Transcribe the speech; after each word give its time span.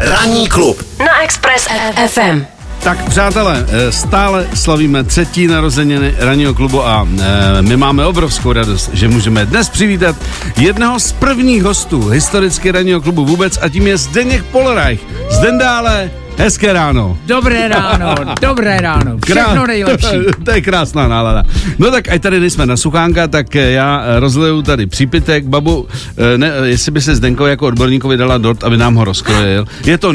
Ranní 0.00 0.48
klub 0.48 0.86
na 0.98 1.22
Express 1.22 1.68
FM. 2.06 2.44
Tak 2.82 3.04
přátelé, 3.08 3.66
eh, 3.68 3.92
stále 3.92 4.48
slavíme 4.54 5.04
třetí 5.04 5.46
narozeniny 5.46 6.14
ranního 6.18 6.54
klubu 6.54 6.86
a 6.86 7.08
e, 7.20 7.62
my 7.62 7.76
máme 7.76 8.06
obrovskou 8.06 8.52
radost, 8.52 8.90
že 8.92 9.08
můžeme 9.08 9.46
dnes 9.46 9.68
přivítat 9.68 10.16
jednoho 10.56 11.00
z 11.00 11.12
prvních 11.12 11.62
hostů 11.62 12.08
historicky 12.08 12.70
ranního 12.70 13.00
klubu 13.00 13.24
vůbec 13.24 13.58
a 13.62 13.68
tím 13.68 13.86
je 13.86 13.96
Zdeněk 13.96 14.44
Polreich. 14.44 15.00
Zdendále, 15.30 16.10
Hezké 16.38 16.72
ráno. 16.72 17.18
Dobré 17.26 17.68
ráno, 17.68 18.14
dobré 18.40 18.78
ráno. 18.80 19.18
Všechno 19.24 19.66
nejlepší. 19.66 20.16
to 20.44 20.50
je 20.50 20.60
krásná 20.60 21.08
nálada. 21.08 21.42
No 21.78 21.90
tak 21.90 22.08
ať 22.08 22.22
tady 22.22 22.40
nejsme 22.40 22.66
na 22.66 22.76
suchánka, 22.76 23.28
tak 23.28 23.56
eh, 23.56 23.70
já 23.70 24.20
rozleju 24.22 24.62
tady 24.62 24.86
přípitek. 24.86 25.44
Babu, 25.44 25.88
ne, 26.36 26.52
jestli 26.64 26.92
by 26.92 27.00
se 27.00 27.14
Zdenko 27.14 27.46
jako 27.46 27.66
odborníkovi 27.66 28.16
dala 28.16 28.38
dort, 28.38 28.64
aby 28.64 28.76
nám 28.76 28.94
ho 28.94 29.04
rozkrojil. 29.04 29.66
Je 29.84 29.98
to 29.98 30.12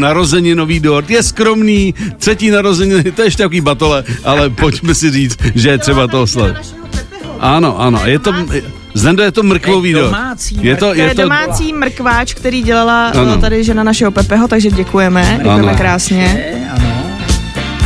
nový 0.55 0.79
dort, 0.79 1.09
je 1.09 1.23
skromný, 1.23 1.93
třetí 2.17 2.51
narozeniny, 2.51 3.11
to 3.15 3.21
je 3.21 3.27
ještě 3.27 3.43
takový 3.43 3.61
batole, 3.61 4.03
ale 4.23 4.49
pojďme 4.49 4.95
si 4.95 5.11
říct, 5.11 5.37
že 5.55 5.69
je 5.69 5.77
třeba 5.77 6.07
to 6.07 6.21
oslavit. 6.21 6.75
Ano, 7.39 7.81
ano, 7.81 8.01
je 8.05 8.19
to... 8.19 8.33
Zdendo 8.93 9.23
je 9.23 9.31
to 9.31 9.43
mrkvový 9.43 9.93
dort. 9.93 10.15
Je 10.61 10.75
to, 10.75 10.93
je 10.93 11.15
to 11.15 11.21
domácí 11.21 11.73
mrkváč, 11.73 12.33
který 12.33 12.61
dělala 12.61 13.07
ano. 13.07 13.37
tady 13.37 13.63
žena 13.63 13.83
našeho 13.83 14.11
Pepeho, 14.11 14.47
takže 14.47 14.69
děkujeme, 14.69 15.33
děkujeme 15.37 15.69
ano. 15.69 15.77
krásně. 15.77 16.45
Ano. 16.75 17.03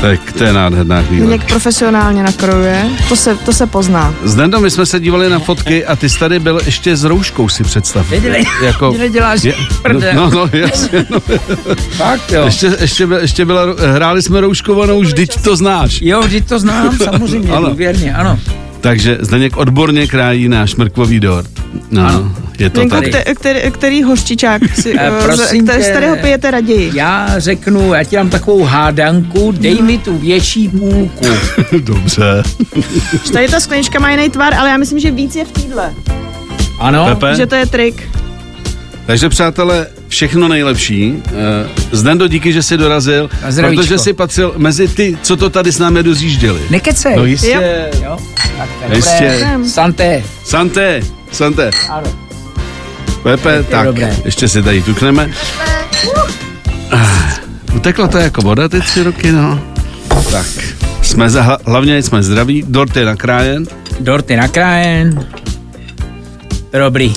Tak 0.02 0.32
to 0.32 0.44
je 0.44 0.54
nádherná 0.54 1.02
chvíle. 1.02 1.32
Jak 1.32 1.48
profesionálně 1.48 2.24
nakrojuje, 2.24 2.90
to 3.10 3.16
se, 3.16 3.36
to 3.36 3.54
se 3.54 3.68
pozná. 3.68 4.14
Zdendo, 4.24 4.60
my 4.60 4.72
jsme 4.72 4.86
se 4.86 5.00
dívali 5.00 5.30
na 5.30 5.40
fotky 5.40 5.86
a 5.86 5.96
ty 5.96 6.10
jsi 6.10 6.20
tady 6.20 6.40
byl 6.40 6.62
ještě 6.66 6.96
s 6.96 7.04
rouškou, 7.04 7.50
si 7.50 7.64
představ. 7.64 8.12
Jako, 8.64 8.96
děláš 9.10 9.44
je, 9.44 9.54
no, 10.14 10.30
no, 10.30 10.50
jasně, 10.54 11.06
no. 11.10 11.20
Fakt, 11.90 12.32
jo. 12.32 12.46
Ještě, 12.46 12.72
ještě, 12.80 13.08
ještě 13.22 13.46
byla, 13.46 13.62
hráli 13.94 14.22
jsme 14.22 14.42
rouškovanou, 14.42 15.02
vždyť 15.02 15.42
to 15.42 15.56
znáš. 15.56 16.02
Jo, 16.02 16.22
vždyť 16.22 16.48
to 16.48 16.60
znám, 16.60 16.98
samozřejmě, 16.98 17.52
ano. 17.56 17.70
důvěrně, 17.70 18.14
ano. 18.14 18.40
Takže 18.82 19.18
Zdeněk 19.22 19.58
odborně 19.58 20.08
krájí 20.08 20.50
náš 20.50 20.76
mrkvový 20.76 21.20
dort. 21.20 21.50
No, 21.92 22.08
ano. 22.08 22.36
je 22.60 22.70
to 22.70 22.88
tady. 22.90 23.10
Který, 23.10 23.36
který, 23.36 23.72
který 23.72 24.04
hořčičák 24.04 24.62
si, 24.76 24.94
uh, 24.94 25.32
z, 25.36 25.52
z 25.84 25.90
kterého 25.90 26.16
pijete 26.16 26.52
raději? 26.52 26.92
Já 26.94 27.40
řeknu, 27.40 27.94
já 27.94 28.04
ti 28.04 28.16
dám 28.16 28.30
takovou 28.30 28.64
hádanku, 28.64 29.52
dej 29.52 29.82
mi 29.82 29.98
tu 29.98 30.18
větší 30.18 30.70
půlku. 30.70 31.26
Dobře. 31.80 32.44
tady 33.34 33.48
ta 33.48 33.60
sklenička 33.60 34.00
má 34.00 34.12
jiný 34.12 34.30
tvar, 34.30 34.54
ale 34.54 34.70
já 34.70 34.78
myslím, 34.78 35.00
že 35.00 35.12
víc 35.12 35.36
je 35.36 35.46
v 35.46 35.52
týdle. 35.52 35.94
Ano. 36.80 37.06
Pepe? 37.06 37.36
Že 37.36 37.46
to 37.46 37.56
je 37.56 37.66
trik. 37.66 38.10
Takže 39.08 39.30
přátelé, 39.30 39.88
všechno 40.08 40.48
nejlepší. 40.48 41.12
Uh, 41.12 41.22
Zdendo, 41.92 42.28
díky, 42.28 42.54
že 42.54 42.64
jsi 42.64 42.78
dorazil, 42.78 43.30
protože 43.60 43.98
jsi 43.98 44.14
patřil 44.14 44.54
mezi 44.58 44.88
ty, 44.88 45.18
co 45.22 45.36
to 45.36 45.50
tady 45.50 45.72
s 45.72 45.80
námi 45.80 46.04
dozjížděli. 46.04 46.62
Nekecej. 46.70 47.16
No 47.18 47.26
jistě. 47.26 47.90
Jo. 48.04 48.18
Tak 48.58 48.70
jistě. 48.96 49.48
Santé. 49.66 50.24
Santé. 50.44 51.02
Santé. 51.32 51.72
Ano. 51.90 52.08
Pepe, 53.24 53.64
tak, 53.64 53.86
dobré. 53.86 54.16
ještě 54.26 54.48
si 54.48 54.64
tady 54.64 54.82
tukneme. 54.82 55.32
Uh, 56.94 57.02
uteklo 57.76 58.08
to 58.08 58.18
jako 58.18 58.42
voda 58.42 58.70
ty 58.70 58.82
tři 58.82 59.04
roky, 59.04 59.32
no. 59.32 59.60
Tak, 60.32 60.46
jsme 61.02 61.30
za, 61.30 61.58
hlavně 61.66 62.04
jsme 62.04 62.24
zdraví, 62.24 62.64
dort 62.68 62.98
je 62.98 63.06
nakrájen. 63.06 63.66
Dort 64.00 64.30
je 64.30 64.38
nakrájen. 64.38 65.28
Dobrý. 66.74 67.14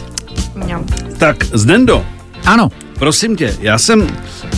Tak, 1.21 1.45
Zdendo. 1.53 2.05
Ano. 2.45 2.69
Prosím 2.99 3.37
tě, 3.37 3.57
já 3.61 3.79
jsem, 3.79 4.07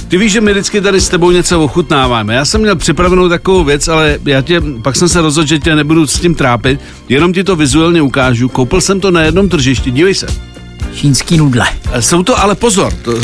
ty 0.08 0.16
víš, 0.16 0.32
že 0.32 0.40
my 0.40 0.52
vždycky 0.52 0.80
tady 0.80 1.00
s 1.00 1.08
tebou 1.08 1.30
něco 1.30 1.60
ochutnáváme. 1.64 2.34
Já 2.34 2.44
jsem 2.44 2.60
měl 2.60 2.76
připravenou 2.76 3.28
takovou 3.28 3.64
věc, 3.64 3.88
ale 3.88 4.18
já 4.24 4.42
tě, 4.42 4.62
pak 4.82 4.96
jsem 4.96 5.08
se 5.08 5.20
rozhodl, 5.20 5.48
že 5.48 5.58
tě 5.58 5.74
nebudu 5.74 6.06
s 6.06 6.20
tím 6.20 6.34
trápit, 6.34 6.80
jenom 7.08 7.32
ti 7.32 7.44
to 7.44 7.56
vizuálně 7.56 8.02
ukážu. 8.02 8.48
Koupil 8.48 8.80
jsem 8.80 9.00
to 9.00 9.10
na 9.10 9.22
jednom 9.22 9.48
tržišti, 9.48 9.90
dívej 9.90 10.14
se. 10.14 10.26
Čínský 10.94 11.36
nudle. 11.36 11.66
Jsou 12.00 12.22
to, 12.22 12.40
ale 12.40 12.54
pozor. 12.54 12.92
To, 13.02 13.14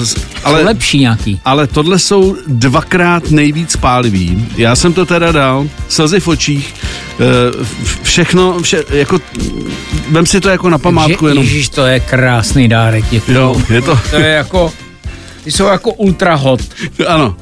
ale, 0.44 0.62
lepší 0.62 0.98
nějaký. 0.98 1.40
Ale 1.44 1.66
tohle 1.66 1.98
jsou 1.98 2.36
dvakrát 2.46 3.30
nejvíc 3.30 3.76
pálivý. 3.76 4.48
Já 4.56 4.76
jsem 4.76 4.92
to 4.92 5.06
teda 5.06 5.32
dal, 5.32 5.68
slzy 5.88 6.20
v 6.20 6.28
očích, 6.28 6.74
eh, 6.77 6.77
všechno, 8.02 8.58
vše, 8.62 8.84
jako, 8.90 9.18
vem 10.10 10.26
si 10.26 10.40
to 10.40 10.48
jako 10.48 10.70
na 10.70 10.78
památku 10.78 11.26
Je, 11.26 11.30
jenom. 11.30 11.44
Ježíš, 11.44 11.68
to 11.68 11.86
je 11.86 12.00
krásný 12.00 12.68
dárek, 12.68 13.04
děkuju. 13.10 13.36
Jo, 13.36 13.62
je 13.70 13.82
to. 13.82 13.98
To 14.10 14.16
je 14.16 14.28
jako, 14.28 14.72
ty 15.44 15.52
jsou 15.52 15.66
jako 15.66 15.92
ultra 15.92 16.34
hot. 16.34 16.60
Ano. 17.06 17.36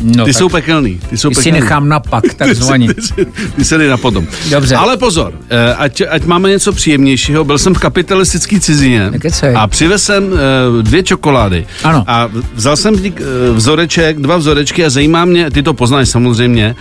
No, 0.00 0.24
ty 0.24 0.34
jsou 0.34 0.48
pekelný. 0.48 1.00
Ty, 1.10 1.16
jsou 1.16 1.28
ty 1.28 1.34
pekelný. 1.34 1.58
si 1.58 1.62
nechám 1.62 1.88
na 1.88 2.00
pak, 2.00 2.34
takzvaně. 2.36 2.94
ty, 2.94 3.00
ty, 3.14 3.26
ty 3.56 3.64
se 3.64 3.78
na 3.78 3.96
potom. 3.96 4.26
Dobře. 4.50 4.76
Ale 4.76 4.96
pozor, 4.96 5.32
eh, 5.50 5.74
ať, 5.74 6.02
ať 6.08 6.24
máme 6.24 6.48
něco 6.48 6.72
příjemnějšího. 6.72 7.44
Byl 7.44 7.58
jsem 7.58 7.74
v 7.74 7.78
kapitalistické 7.78 8.60
cizině 8.60 9.10
a 9.54 9.66
přivez 9.66 10.04
jsem 10.04 10.24
eh, 10.32 10.82
dvě 10.82 11.02
čokolády. 11.02 11.66
Ano. 11.84 12.04
A 12.06 12.28
vzal 12.54 12.76
jsem 12.76 12.94
eh, 13.06 13.12
vzoreček, 13.52 14.18
dva 14.18 14.36
vzorečky 14.36 14.84
a 14.84 14.90
zajímá 14.90 15.24
mě, 15.24 15.50
ty 15.50 15.62
to 15.62 15.74
poznáš 15.74 16.08
samozřejmě, 16.08 16.74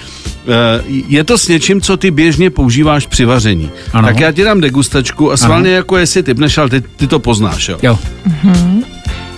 je 1.08 1.24
to 1.24 1.38
s 1.38 1.48
něčím, 1.48 1.82
co 1.82 1.98
ty 1.98 2.12
běžně 2.12 2.50
používáš 2.50 3.08
při 3.08 3.26
vaření. 3.26 3.70
Ano. 3.94 4.08
Tak 4.08 4.20
já 4.20 4.32
ti 4.32 4.44
dám 4.44 4.62
degustačku 4.62 5.32
a 5.32 5.38
svalně 5.38 5.72
jako 5.72 5.98
jestli 5.98 6.24
typneš, 6.24 6.58
ale 6.58 6.70
ty, 6.70 6.82
ty 6.82 7.08
to 7.08 7.20
poznáš, 7.20 7.70
jo? 7.70 7.78
Jo. 7.84 8.00
Mhm. 8.26 8.84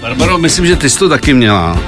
Barbaro, 0.01 0.37
myslím, 0.37 0.65
že 0.65 0.75
ty 0.75 0.89
jsi 0.89 0.99
to 0.99 1.09
taky 1.09 1.33
měla. 1.33 1.79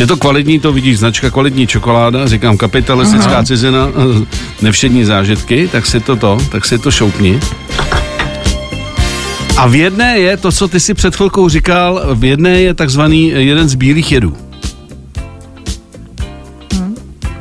Je 0.00 0.06
to 0.06 0.16
kvalitní, 0.16 0.60
to 0.60 0.72
vidíš, 0.72 0.98
značka 0.98 1.30
kvalitní 1.30 1.66
čokoláda, 1.66 2.26
říkám 2.26 2.56
kapitalistická 2.56 3.32
Aha. 3.32 3.44
cizina, 3.44 3.88
nevšední 4.62 5.04
zážitky, 5.04 5.68
tak 5.72 5.86
si 5.86 6.00
to 6.00 6.16
to, 6.16 6.38
tak 6.50 6.64
si 6.64 6.78
to 6.78 6.90
šoupni. 6.90 7.40
A 9.56 9.66
v 9.66 9.74
jedné 9.74 10.18
je 10.18 10.36
to, 10.36 10.52
co 10.52 10.68
ty 10.68 10.80
si 10.80 10.94
před 10.94 11.16
chvilkou 11.16 11.48
říkal, 11.48 12.02
v 12.14 12.24
jedné 12.24 12.60
je 12.60 12.74
takzvaný 12.74 13.28
jeden 13.28 13.68
z 13.68 13.74
bílých 13.74 14.12
jedů. 14.12 14.36
Hmm. 16.72 16.96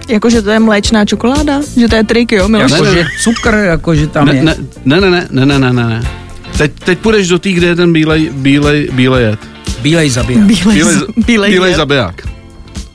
Jakože 0.10 0.42
to 0.42 0.50
je 0.50 0.60
mléčná 0.60 1.06
čokoláda? 1.06 1.60
Že 1.78 1.88
to 1.88 1.96
je 1.96 2.04
trik, 2.04 2.32
jo? 2.32 2.50
Jakože 2.58 3.06
cukr, 3.22 3.54
jakože 3.54 4.08
tam 4.08 4.26
ne, 4.26 4.36
je. 4.36 4.44
Ne, 4.44 4.56
ne, 4.86 5.02
ne, 5.02 5.28
ne, 5.32 5.46
ne, 5.46 5.60
ne, 5.60 5.74
ne. 5.74 6.04
Teď, 6.58 6.72
teď 6.86 7.00
půjdeš 7.00 7.28
do 7.28 7.40
té, 7.40 7.50
kde 7.52 7.68
je 7.68 7.76
ten 7.76 7.94
bílej, 7.94 8.30
bílej, 8.34 8.90
bílej 8.92 9.24
jed. 9.24 9.40
Bílej 9.82 10.10
zabiják. 10.10 10.46
Bílej, 10.46 10.76
bílej, 10.76 10.96
bílej, 11.26 11.52
bílej 11.52 11.74
zabiják. 11.74 12.35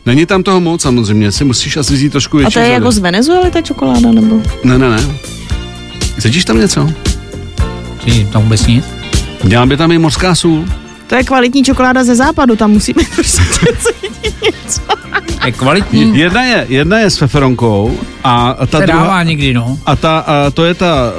Není 0.06 0.26
tam 0.26 0.42
toho 0.42 0.60
moc 0.60 0.82
samozřejmě, 0.82 1.32
si 1.32 1.44
musíš 1.44 1.76
asi 1.76 1.92
vzít 1.92 2.12
trošku 2.12 2.36
větší 2.36 2.58
A 2.58 2.60
to 2.60 2.66
je 2.66 2.72
jako 2.72 2.92
z 2.92 2.98
Venezuely 2.98 3.50
ta 3.50 3.60
čokoláda, 3.60 4.12
nebo? 4.12 4.40
Ne, 4.64 4.78
ne, 4.78 4.90
ne. 4.90 5.00
Cítíš 6.20 6.44
tam 6.44 6.58
něco? 6.60 6.88
Cítím 8.04 8.26
tam 8.26 8.42
vůbec 8.42 8.66
nic. 8.66 8.84
Dělám 9.44 9.68
by 9.68 9.76
tam 9.76 9.92
i 9.92 9.98
mořská 9.98 10.34
sůl. 10.34 10.64
To 11.10 11.16
je 11.16 11.24
kvalitní 11.24 11.64
čokoláda 11.64 12.04
ze 12.04 12.14
západu, 12.14 12.56
tam 12.56 12.70
musí 12.70 12.92
být 12.92 13.08
prostě 13.14 13.42
něco. 14.44 14.80
Je 15.46 15.52
kvalitní. 15.52 16.18
Jedna 16.18 16.42
je, 16.42 16.66
jedna 16.68 16.98
je 16.98 17.10
s 17.10 17.16
feferonkou 17.16 17.98
a 18.24 18.56
ta 18.66 18.78
Se 18.78 18.86
druhá... 18.86 19.02
dává 19.02 19.22
někdy, 19.22 19.54
no. 19.54 19.78
A, 19.86 19.96
ta, 19.96 20.18
a 20.18 20.50
to 20.50 20.64
je 20.64 20.74
ta, 20.74 21.12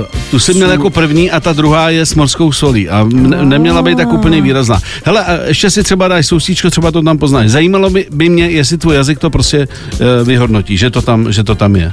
uh, 0.00 0.20
tu 0.30 0.38
jsi 0.38 0.54
měl 0.54 0.70
jako 0.70 0.90
první 0.90 1.30
a 1.30 1.40
ta 1.40 1.52
druhá 1.52 1.90
je 1.90 2.06
s 2.06 2.14
morskou 2.14 2.52
solí 2.52 2.88
a 2.88 3.06
ne, 3.12 3.44
neměla 3.44 3.82
být 3.82 3.96
tak 3.96 4.12
úplně 4.12 4.42
výrazná. 4.42 4.80
Hele, 5.04 5.24
a 5.24 5.44
ještě 5.46 5.70
si 5.70 5.82
třeba 5.82 6.08
dáš 6.08 6.26
sousíčko, 6.26 6.70
třeba 6.70 6.90
to 6.90 7.02
tam 7.02 7.18
poznáš. 7.18 7.50
Zajímalo 7.50 7.90
by, 7.90 8.06
by 8.10 8.28
mě, 8.28 8.50
jestli 8.50 8.78
tvůj 8.78 8.94
jazyk 8.94 9.18
to 9.18 9.30
prostě 9.30 9.68
uh, 9.92 9.98
vyhodnotí, 10.26 10.76
že 10.76 10.90
to 10.90 11.02
tam, 11.02 11.32
že 11.32 11.44
to 11.44 11.54
tam 11.54 11.76
je. 11.76 11.92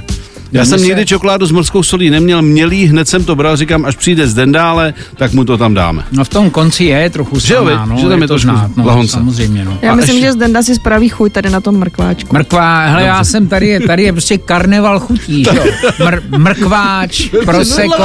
Já 0.52 0.64
jsem 0.64 0.82
nikdy 0.82 1.06
čokoládu 1.06 1.46
s 1.46 1.50
morskou 1.50 1.82
solí 1.82 2.10
neměl, 2.10 2.42
mělý, 2.42 2.86
hned 2.86 3.08
jsem 3.08 3.24
to 3.24 3.36
bral, 3.36 3.56
říkám, 3.56 3.84
až 3.84 3.96
přijde 3.96 4.28
z 4.28 4.34
dendále, 4.34 4.94
tak 5.16 5.32
mu 5.32 5.44
to 5.44 5.58
tam 5.58 5.74
dáme. 5.74 6.04
No 6.12 6.24
v 6.24 6.28
tom 6.28 6.50
konci 6.50 6.84
je 6.84 7.10
trochu 7.10 7.40
slaná, 7.40 7.84
no, 7.84 7.96
že 7.96 8.08
tam 8.08 8.18
je, 8.18 8.24
je 8.24 8.28
to 8.28 8.38
znát, 8.38 8.70
no, 8.76 8.86
lahonce. 8.86 9.12
samozřejmě, 9.12 9.64
no. 9.64 9.78
Já 9.82 9.92
a 9.92 9.94
myslím, 9.94 10.14
ještě... 10.16 10.26
že 10.26 10.32
z 10.32 10.36
denda 10.36 10.62
si 10.62 10.74
spraví 10.74 11.08
chuť 11.08 11.32
tady 11.32 11.50
na 11.50 11.60
tom 11.60 11.76
mrkváčku. 11.76 12.36
Mrkvá, 12.36 12.86
hele, 12.86 13.02
já 13.02 13.24
jsem 13.24 13.46
tady, 13.46 13.80
tady 13.80 14.02
je 14.02 14.12
prostě 14.12 14.38
karneval 14.38 15.00
chutí, 15.00 15.42
jo. 15.54 15.64
Mr, 15.98 16.22
mrkváč, 16.38 17.28
proseko, 17.44 18.04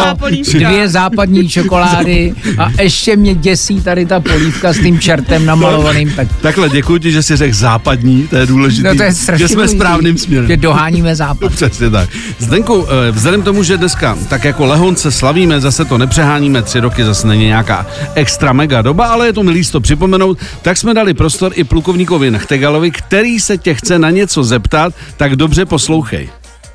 dvě 0.53 0.89
západní 0.89 1.49
čokolády 1.49 2.33
a 2.57 2.81
ještě 2.81 3.15
mě 3.15 3.35
děsí 3.35 3.81
tady 3.81 4.05
ta 4.05 4.19
polívka 4.19 4.73
s 4.73 4.79
tím 4.79 4.99
čertem 4.99 5.45
namalovaným. 5.45 6.13
Tak... 6.15 6.27
Takhle, 6.41 6.69
děkuji 6.69 6.99
ti, 6.99 7.11
že 7.11 7.23
jsi 7.23 7.35
řekl 7.35 7.55
západní, 7.55 8.27
to 8.27 8.35
je 8.35 8.45
důležité. 8.45 8.87
No 8.87 8.95
to 8.95 9.03
je 9.03 9.37
že 9.37 9.47
jsme 9.47 9.67
správným 9.67 10.17
směrem. 10.17 10.47
Že 10.47 10.57
doháníme 10.57 11.15
západ. 11.15 11.51
Přesně 11.55 11.89
tak. 11.89 12.09
Zdenku, 12.39 12.87
eh, 12.87 13.11
vzhledem 13.11 13.43
tomu, 13.43 13.63
že 13.63 13.77
dneska 13.77 14.17
tak 14.29 14.43
jako 14.43 14.65
lehonce 14.65 15.11
slavíme, 15.11 15.59
zase 15.59 15.85
to 15.85 15.97
nepřeháníme, 15.97 16.61
tři 16.61 16.79
roky 16.79 17.03
zase 17.03 17.27
není 17.27 17.45
nějaká 17.45 17.85
extra 18.15 18.53
mega 18.53 18.81
doba, 18.81 19.07
ale 19.07 19.25
je 19.25 19.33
to 19.33 19.43
milý 19.43 19.65
to 19.71 19.79
připomenout, 19.81 20.37
tak 20.61 20.77
jsme 20.77 20.93
dali 20.93 21.13
prostor 21.13 21.51
i 21.55 21.63
plukovníkovi 21.63 22.31
Nachtegalovi, 22.31 22.91
který 22.91 23.39
se 23.39 23.57
tě 23.57 23.73
chce 23.73 23.99
na 23.99 24.09
něco 24.09 24.43
zeptat, 24.43 24.93
tak 25.17 25.35
dobře 25.35 25.65
poslouchej. 25.65 26.29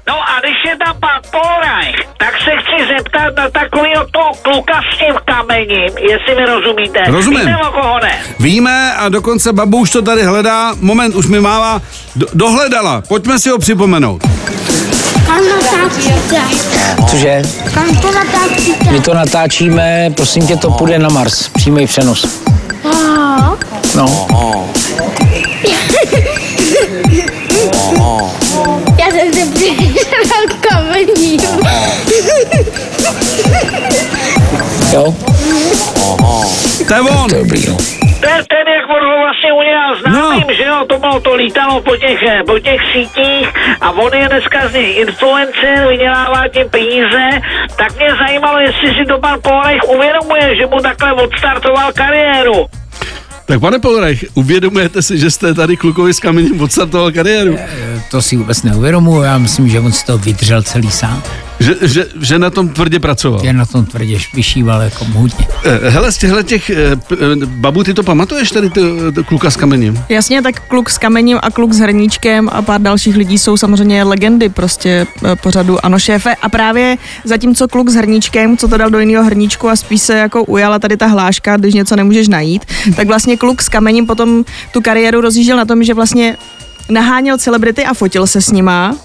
No 0.09 0.15
a 0.15 0.41
když 0.41 0.57
je 0.67 0.77
tam 0.85 0.97
pan 1.01 1.21
Polreich, 1.31 1.97
tak 2.19 2.35
se 2.45 2.51
chci 2.51 2.95
zeptat 2.97 3.37
na 3.37 3.51
takového 3.51 4.07
toho 4.11 4.33
kluka 4.43 4.81
s 4.95 4.99
tím 4.99 5.15
kamením, 5.25 5.91
jestli 6.11 6.35
mi 6.37 6.47
rozumíte. 6.47 7.03
Rozumím. 7.07 7.41
Víte, 7.41 7.57
o 7.57 7.73
koho 7.73 8.01
ne? 8.03 8.19
Víme 8.41 8.95
a 8.95 9.09
dokonce 9.09 9.53
babu 9.53 9.79
už 9.79 9.91
to 9.91 10.03
tady 10.03 10.23
hledá. 10.23 10.75
Moment, 10.81 11.15
už 11.15 11.27
mi 11.27 11.41
mává. 11.41 11.83
Do, 12.17 12.27
dohledala. 12.35 13.03
Pojďme 13.09 13.39
si 13.39 13.51
ho 13.51 13.59
připomenout. 13.59 14.23
Kam 15.33 15.45
natáčíte? 15.49 16.41
Cože? 17.11 17.43
Kam 17.75 17.97
to 17.97 18.11
natáčíte? 18.11 18.91
My 18.91 19.01
to 19.01 19.15
natáčíme, 19.15 20.11
prosím 20.17 20.47
tě, 20.47 20.57
to 20.57 20.71
půjde 20.71 20.99
na 20.99 21.09
Mars. 21.09 21.49
Přímý 21.49 21.87
přenos. 21.87 22.27
No. 23.95 24.27
Já 28.99 29.11
jsem 29.11 29.33
si 29.35 29.47
přišel 29.47 30.45
kamení. 30.61 31.39
Jo? 34.93 35.15
To 36.93 36.97
je 36.97 37.03
on. 37.03 37.31
Dobrý, 37.31 37.67
no. 37.69 37.77
To 38.21 38.29
je 38.29 38.41
ten, 38.53 38.67
jak 38.77 38.87
on 38.97 39.03
ho 39.09 39.17
vlastně 39.25 39.53
udělal 39.53 39.97
známým, 40.01 40.45
no. 40.49 40.55
že 40.55 40.63
jo, 40.63 40.85
to 40.89 40.99
bylo 40.99 41.21
to 41.21 41.35
lítalo 41.35 41.83
po 41.83 41.97
těch, 41.97 42.23
eh, 42.23 42.43
po 42.47 42.59
těch 42.59 42.81
sítích 42.93 43.49
a 43.81 43.91
on 43.91 44.15
je 44.15 44.29
dneska 44.29 44.69
z 44.69 44.73
nich 44.73 44.97
influencer, 44.97 45.89
vydělává 45.89 46.49
tím 46.49 46.69
peníze, 46.71 47.25
tak 47.77 47.97
mě 47.97 48.09
zajímalo, 48.27 48.59
jestli 48.59 48.95
si 48.95 49.05
to 49.09 49.19
pan 49.19 49.39
Polreich 49.43 49.83
uvědomuje, 49.89 50.57
že 50.57 50.67
mu 50.67 50.81
takhle 50.81 51.13
odstartoval 51.13 51.93
kariéru. 51.93 52.67
Tak 53.47 53.61
pane 53.61 53.79
Polreich, 53.79 54.25
uvědomujete 54.35 55.03
si, 55.03 55.19
že 55.19 55.31
jste 55.31 55.55
tady 55.55 55.77
klukovi 55.77 56.15
s 56.15 56.21
kamením 56.21 56.61
odstartoval 56.61 57.13
kariéru? 57.13 57.59
To 58.11 58.23
si 58.23 58.37
vůbec 58.37 58.63
neuvědomuji, 58.63 59.23
já 59.23 59.39
myslím, 59.39 59.69
že 59.69 59.81
on 59.81 59.93
si 59.93 60.07
to 60.07 60.19
vydržel 60.19 60.63
celý 60.63 60.91
sám. 60.91 61.23
Že, 61.63 61.77
že, 61.83 62.07
že 62.21 62.39
na 62.39 62.51
tom 62.51 62.69
tvrdě 62.69 63.01
pracoval? 63.01 63.41
Je 63.45 63.53
na 63.53 63.67
tom 63.67 63.87
tvrdě 63.87 64.19
vyšíval 64.35 64.81
jako 64.81 65.05
hodně. 65.05 65.47
Eh, 65.65 65.91
Hele, 65.91 66.13
z 66.13 66.19
těchto 66.19 66.43
těch, 66.43 66.71
eh, 66.71 66.77
eh, 67.13 67.17
babu, 67.47 67.85
ty 67.85 67.95
to 67.95 68.03
pamatuješ 68.03 68.51
tady, 68.51 68.71
to, 68.71 69.13
to 69.13 69.25
kluka 69.25 69.51
s 69.51 69.57
kamením? 69.57 70.05
Jasně, 70.09 70.43
tak 70.43 70.61
kluk 70.69 70.91
s 70.91 70.99
kamením 70.99 71.39
a 71.43 71.51
kluk 71.51 71.73
s 71.73 71.79
hrníčkem 71.79 72.49
a 72.53 72.63
pár 72.63 72.81
dalších 72.81 73.17
lidí 73.17 73.39
jsou 73.39 73.57
samozřejmě 73.57 74.05
legendy 74.05 74.49
prostě 74.49 75.07
pořadu 75.43 75.85
Ano 75.85 75.99
šéfe. 75.99 76.35
A 76.43 76.49
právě 76.49 76.97
zatímco 77.25 77.69
kluk 77.69 77.89
s 77.89 77.95
hrníčkem, 77.95 78.57
co 78.57 78.69
to 78.69 78.77
dal 78.77 78.91
do 78.91 78.99
jiného 78.99 79.25
hrníčku 79.25 79.69
a 79.69 79.77
spíš 79.77 80.03
se 80.03 80.19
jako 80.19 80.45
ujala 80.45 80.79
tady 80.79 80.97
ta 80.97 81.07
hláška, 81.07 81.57
když 81.57 81.75
něco 81.75 81.97
nemůžeš 81.97 82.29
najít, 82.29 82.65
tak 82.97 83.07
vlastně 83.07 83.37
kluk 83.37 83.63
s 83.63 83.69
kamením 83.69 84.07
potom 84.07 84.45
tu 84.73 84.81
kariéru 84.81 85.21
rozjížděl 85.21 85.57
na 85.57 85.65
tom, 85.65 85.85
že 85.85 85.95
vlastně 85.95 86.37
naháněl 86.91 87.39
celebrity 87.39 87.85
a 87.85 87.95
fotil 87.95 88.27
se 88.27 88.41
s 88.41 88.51
nima. 88.51 88.97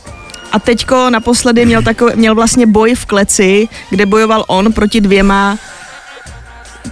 A 0.52 0.60
teďko 0.60 1.10
naposledy 1.10 1.66
měl, 1.66 1.82
takový, 1.82 2.12
měl 2.16 2.36
vlastně 2.36 2.66
boj 2.68 2.96
v 2.96 3.06
kleci, 3.06 3.68
kde 3.90 4.06
bojoval 4.06 4.44
on 4.48 4.74
proti 4.74 5.02
dvěma 5.02 5.58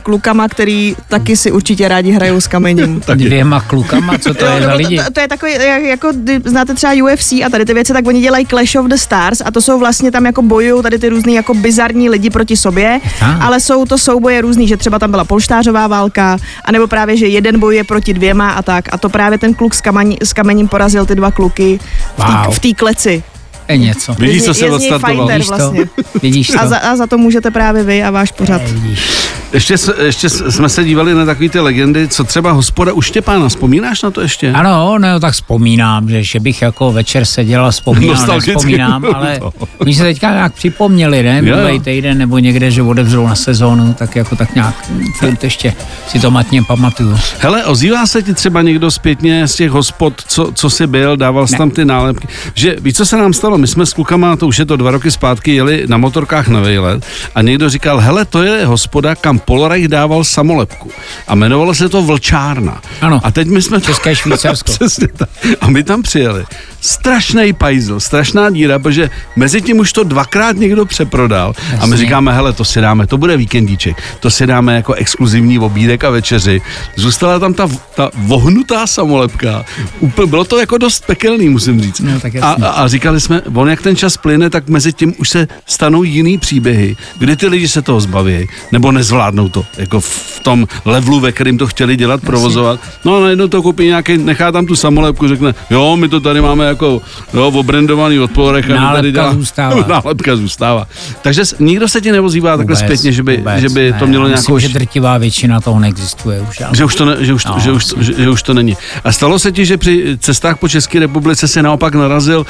klukama, 0.03 0.47
který 0.47 0.95
taky 1.09 1.37
si 1.37 1.51
určitě 1.51 1.87
rádi 1.87 2.11
hrajou 2.11 2.41
s 2.41 2.47
kamením. 2.47 3.01
Dvěma 3.15 3.61
klukama, 3.61 4.17
co 4.17 4.33
to 4.33 4.45
je 4.45 4.61
za 4.61 4.73
lidi? 4.73 4.97
To, 4.97 5.03
to, 5.03 5.11
to 5.11 5.19
je 5.19 5.27
takový, 5.27 5.51
jak- 5.53 5.83
jako 5.83 6.11
znáte 6.45 6.73
třeba 6.73 6.93
UFC 6.93 7.31
a 7.31 7.49
tady 7.51 7.65
ty 7.65 7.73
věci, 7.73 7.93
tak 7.93 8.07
oni 8.07 8.21
dělají 8.21 8.45
Clash 8.45 8.75
of 8.75 8.85
the 8.85 8.95
Stars 8.95 9.41
a 9.45 9.51
to 9.51 9.61
jsou 9.61 9.79
vlastně 9.79 10.11
tam 10.11 10.25
jako 10.25 10.41
bojují 10.41 10.83
tady 10.83 10.99
ty 10.99 11.09
různý 11.09 11.33
jako 11.35 11.53
bizarní 11.53 12.09
lidi 12.09 12.29
proti 12.29 12.57
sobě, 12.57 12.99
Ah. 13.21 13.25
ale 13.45 13.59
jsou 13.59 13.85
to 13.85 13.97
souboje 13.97 14.41
různý, 14.41 14.67
že 14.67 14.77
třeba 14.77 14.99
tam 14.99 15.11
byla 15.11 15.23
polštářová 15.25 15.87
válka, 15.87 16.37
anebo 16.65 16.87
právě, 16.87 17.17
že 17.17 17.27
jeden 17.27 17.59
bojuje 17.59 17.83
proti 17.83 18.13
dvěma 18.13 18.49
a 18.51 18.61
tak. 18.61 18.85
A 18.93 18.97
to 18.97 19.09
právě 19.09 19.37
ten 19.37 19.53
kluk 19.53 19.73
s, 19.73 19.81
kamaní, 19.81 20.17
s 20.23 20.33
kamením 20.33 20.67
porazil 20.67 21.05
ty 21.05 21.15
dva 21.15 21.31
kluky 21.31 21.79
v 22.17 22.23
té 22.23 22.31
Wow. 22.45 22.53
v 22.53 22.59
té 22.59 22.73
kleci. 22.73 23.23
Je 23.69 23.77
něco. 23.77 24.13
Vidíš, 24.13 24.43
co 24.43 24.49
Je 24.49 24.53
se 24.53 24.65
je 24.65 24.71
odstartoval? 24.71 25.27
Vidíš 25.27 25.47
to? 25.47 25.55
vlastně. 25.57 25.89
Vidíš 26.21 26.47
to? 26.47 26.61
A 26.61 26.67
za, 26.67 26.77
a 26.77 26.95
za 26.95 27.07
to 27.07 27.17
můžete 27.17 27.51
právě 27.51 27.83
vy 27.83 28.03
a 28.03 28.11
váš 28.11 28.31
pořad. 28.31 28.61
Vidíš. 28.61 29.29
Ještě, 29.55 29.75
ještě 30.03 30.29
jsme 30.29 30.69
se 30.69 30.83
dívali 30.83 31.13
na 31.13 31.25
takové 31.25 31.49
ty 31.49 31.59
legendy, 31.59 32.07
co 32.07 32.23
třeba 32.23 32.51
hospoda 32.51 32.93
u 32.93 33.01
Štěpána, 33.01 33.49
vzpomínáš 33.49 34.01
na 34.01 34.11
to 34.11 34.21
ještě? 34.21 34.51
Ano, 34.51 34.97
no 34.99 35.19
tak 35.19 35.33
vzpomínám, 35.33 36.09
že, 36.09 36.23
že 36.23 36.39
bych 36.39 36.61
jako 36.61 36.91
večer 36.91 37.25
seděl 37.25 37.65
a 37.65 37.71
vzpomínal, 37.71 38.27
nevzpomínám, 38.27 39.05
ale 39.13 39.39
oni 39.77 39.95
se 39.95 40.03
teďka 40.03 40.31
nějak 40.31 40.53
připomněli, 40.53 41.23
ne, 41.23 41.41
minulý 41.41 41.79
týden 41.79 42.17
nebo 42.17 42.39
někde, 42.39 42.71
že 42.71 42.81
odevřou 42.81 43.27
na 43.27 43.35
sezónu, 43.35 43.93
tak 43.93 44.15
jako 44.15 44.35
tak 44.35 44.55
nějak 44.55 44.91
furt 45.19 45.43
ještě 45.43 45.73
si 46.07 46.19
to 46.19 46.31
matně 46.31 46.63
pamatuju. 46.63 47.17
Hele, 47.39 47.65
ozývá 47.65 48.07
se 48.07 48.21
ti 48.21 48.33
třeba 48.33 48.61
někdo 48.61 48.91
zpětně 48.91 49.47
z 49.47 49.55
těch 49.55 49.71
hospod, 49.71 50.13
co, 50.27 50.51
co 50.55 50.69
jsi 50.69 50.87
byl, 50.87 51.17
dával 51.17 51.47
jsi 51.47 51.57
tam 51.57 51.71
ty 51.71 51.85
nálepky, 51.85 52.27
že 52.53 52.75
víš, 52.81 52.95
co 52.95 53.05
se 53.05 53.17
nám 53.17 53.33
stalo? 53.33 53.57
My 53.57 53.67
jsme 53.67 53.85
s 53.85 53.93
klukama, 53.93 54.35
to 54.35 54.47
už 54.47 54.59
je 54.59 54.65
to 54.65 54.77
dva 54.77 54.91
roky 54.91 55.11
zpátky, 55.11 55.55
jeli 55.55 55.83
na 55.87 55.97
motorkách 55.97 56.47
na 56.47 56.59
vejlet 56.59 57.05
a 57.35 57.41
někdo 57.41 57.69
říkal, 57.69 57.99
hele, 57.99 58.25
to 58.25 58.43
je 58.43 58.65
hospoda, 58.65 59.15
kam 59.15 59.39
Polreich 59.45 59.87
dával 59.87 60.23
samolepku 60.23 60.91
a 61.27 61.35
jmenovalo 61.35 61.75
se 61.75 61.89
to 61.89 62.01
Vlčárna. 62.01 62.81
Ano. 63.01 63.21
A 63.23 63.31
teď 63.31 63.47
my 63.47 63.61
jsme... 63.61 63.81
České 63.81 64.15
Švýcarsko. 64.15 64.71
Přesně 64.75 65.07
tak. 65.07 65.29
A 65.61 65.69
my 65.69 65.83
tam 65.83 66.01
přijeli. 66.01 66.45
Strašný 66.81 67.53
pajzl, 67.53 67.99
strašná 67.99 68.49
díra, 68.49 68.79
protože 68.79 69.09
mezi 69.35 69.61
tím 69.61 69.79
už 69.79 69.93
to 69.93 70.03
dvakrát 70.03 70.55
někdo 70.55 70.85
přeprodal. 70.85 71.53
A 71.57 71.71
my 71.71 71.91
Jasně. 71.91 71.97
říkáme, 71.97 72.33
hele, 72.33 72.53
to 72.53 72.65
si 72.65 72.81
dáme, 72.81 73.07
to 73.07 73.17
bude 73.17 73.37
víkendíček, 73.37 74.03
to 74.19 74.31
si 74.31 74.47
dáme 74.47 74.75
jako 74.75 74.93
exkluzivní 74.93 75.59
obídek 75.59 76.03
a 76.03 76.09
večeři. 76.09 76.61
Zůstala 76.95 77.39
tam 77.39 77.53
ta, 77.53 77.67
ta 77.95 78.11
vohnutá 78.13 78.87
samolepka. 78.87 79.65
Úplně, 79.99 80.27
bylo 80.27 80.43
to 80.43 80.59
jako 80.59 80.77
dost 80.77 81.05
pekelný, 81.05 81.49
musím 81.49 81.81
říct. 81.81 81.99
No, 81.99 82.19
tak 82.19 82.35
a, 82.35 82.37
jasně. 82.37 82.65
a, 82.65 82.69
a 82.69 82.87
říkali 82.87 83.21
jsme, 83.21 83.41
on 83.53 83.69
jak 83.69 83.81
ten 83.81 83.95
čas 83.95 84.17
plyne, 84.17 84.49
tak 84.49 84.69
mezi 84.69 84.93
tím 84.93 85.13
už 85.17 85.29
se 85.29 85.47
stanou 85.65 86.03
jiný 86.03 86.37
příběhy, 86.37 86.95
kdy 87.17 87.35
ty 87.35 87.47
lidi 87.47 87.67
se 87.67 87.81
toho 87.81 87.99
zbaví, 87.99 88.47
nebo 88.71 88.91
nezvládnou 88.91 89.34
to, 89.49 89.65
jako 89.77 89.99
v 89.99 90.39
tom 90.43 90.67
levelu, 90.85 91.19
ve 91.19 91.31
kterým 91.31 91.57
to 91.57 91.67
chtěli 91.67 91.95
dělat, 91.95 92.21
provozovat. 92.21 92.79
No 93.05 93.17
a 93.17 93.19
najednou 93.19 93.47
to 93.47 93.61
koupí 93.61 93.85
nějaký, 93.85 94.17
nechá 94.17 94.51
tam 94.51 94.65
tu 94.65 94.75
samolepku, 94.75 95.27
řekne, 95.27 95.53
jo, 95.69 95.95
my 95.97 96.09
to 96.09 96.19
tady 96.19 96.41
máme 96.41 96.65
jako, 96.65 97.01
jo, 97.33 97.47
obrendovaný 97.47 98.19
od 98.19 98.31
Polrecha. 98.31 98.67
my 98.67 98.73
tady 98.95 99.11
Nálepka 99.11 99.33
zůstává. 99.33 99.85
Nálepka 99.87 100.35
zůstává. 100.35 100.87
Takže 101.21 101.45
s- 101.45 101.55
nikdo 101.59 101.87
se 101.87 102.01
ti 102.01 102.11
nevozývá 102.11 102.57
takhle 102.57 102.75
Vůbec, 102.75 102.79
zpětně, 102.79 103.11
že 103.11 103.23
by, 103.23 103.37
vůbec 103.37 103.59
že 103.61 103.69
by 103.69 103.93
to 103.99 104.05
ne. 104.05 104.09
mělo 104.09 104.23
Já 104.25 104.29
nějakou... 104.29 104.53
Myslím, 104.55 104.69
že 104.71 104.79
drtivá 104.79 105.17
většina 105.17 105.61
toho 105.61 105.79
neexistuje 105.79 106.41
už. 106.49 106.61
Ale... 106.61 106.75
Že 106.75 106.85
už, 106.85 106.95
to 106.95 107.05
ne, 107.05 107.15
že, 107.19 107.33
už, 107.33 107.43
to, 107.43 107.51
No, 107.53 107.59
že, 107.59 107.71
už, 107.71 107.85
to- 107.85 108.03
že, 108.03 108.13
že 108.17 108.29
už 108.29 108.43
to 108.43 108.53
není. 108.53 108.77
A 109.03 109.11
stalo 109.11 109.39
se 109.39 109.51
ti, 109.51 109.65
že 109.65 109.77
při 109.77 110.17
cestách 110.19 110.57
po 110.57 110.67
České 110.69 110.99
republice 110.99 111.47
se 111.47 111.61
naopak 111.63 111.95
narazil 111.95 112.45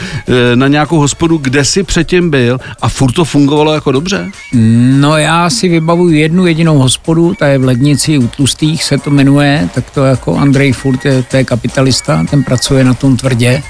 e, 0.51 0.55
na 0.55 0.67
nějakou 0.67 0.97
hospodu, 0.99 1.37
kde 1.37 1.65
jsi 1.65 1.83
předtím 1.83 2.29
byl 2.29 2.57
a 2.81 2.89
furt 2.89 3.11
to 3.11 3.25
fungovalo 3.25 3.73
jako 3.73 3.91
dobře? 3.91 4.29
No 4.99 5.17
já 5.17 5.49
si 5.49 5.69
vybavuju 5.69 6.11
jednu 6.13 6.45
jedinou 6.47 6.75
hospodu, 6.80 7.33
ta 7.33 7.48
je 7.48 7.57
v 7.57 7.63
Lednici 7.63 8.18
u 8.18 8.27
Tlustých, 8.27 8.83
se 8.83 8.98
to 8.98 9.10
jmenuje, 9.10 9.69
tak 9.74 9.89
to 9.92 10.06
jako 10.06 10.38
Andrej 10.38 10.72
Furt 10.72 11.06
je, 11.06 11.24
to 11.24 11.38
je 11.38 11.44
kapitalista, 11.44 12.24
ten 12.30 12.44
pracuje 12.44 12.83
na 12.83 12.94
tom 12.94 13.18
tvrdě, 13.18 13.63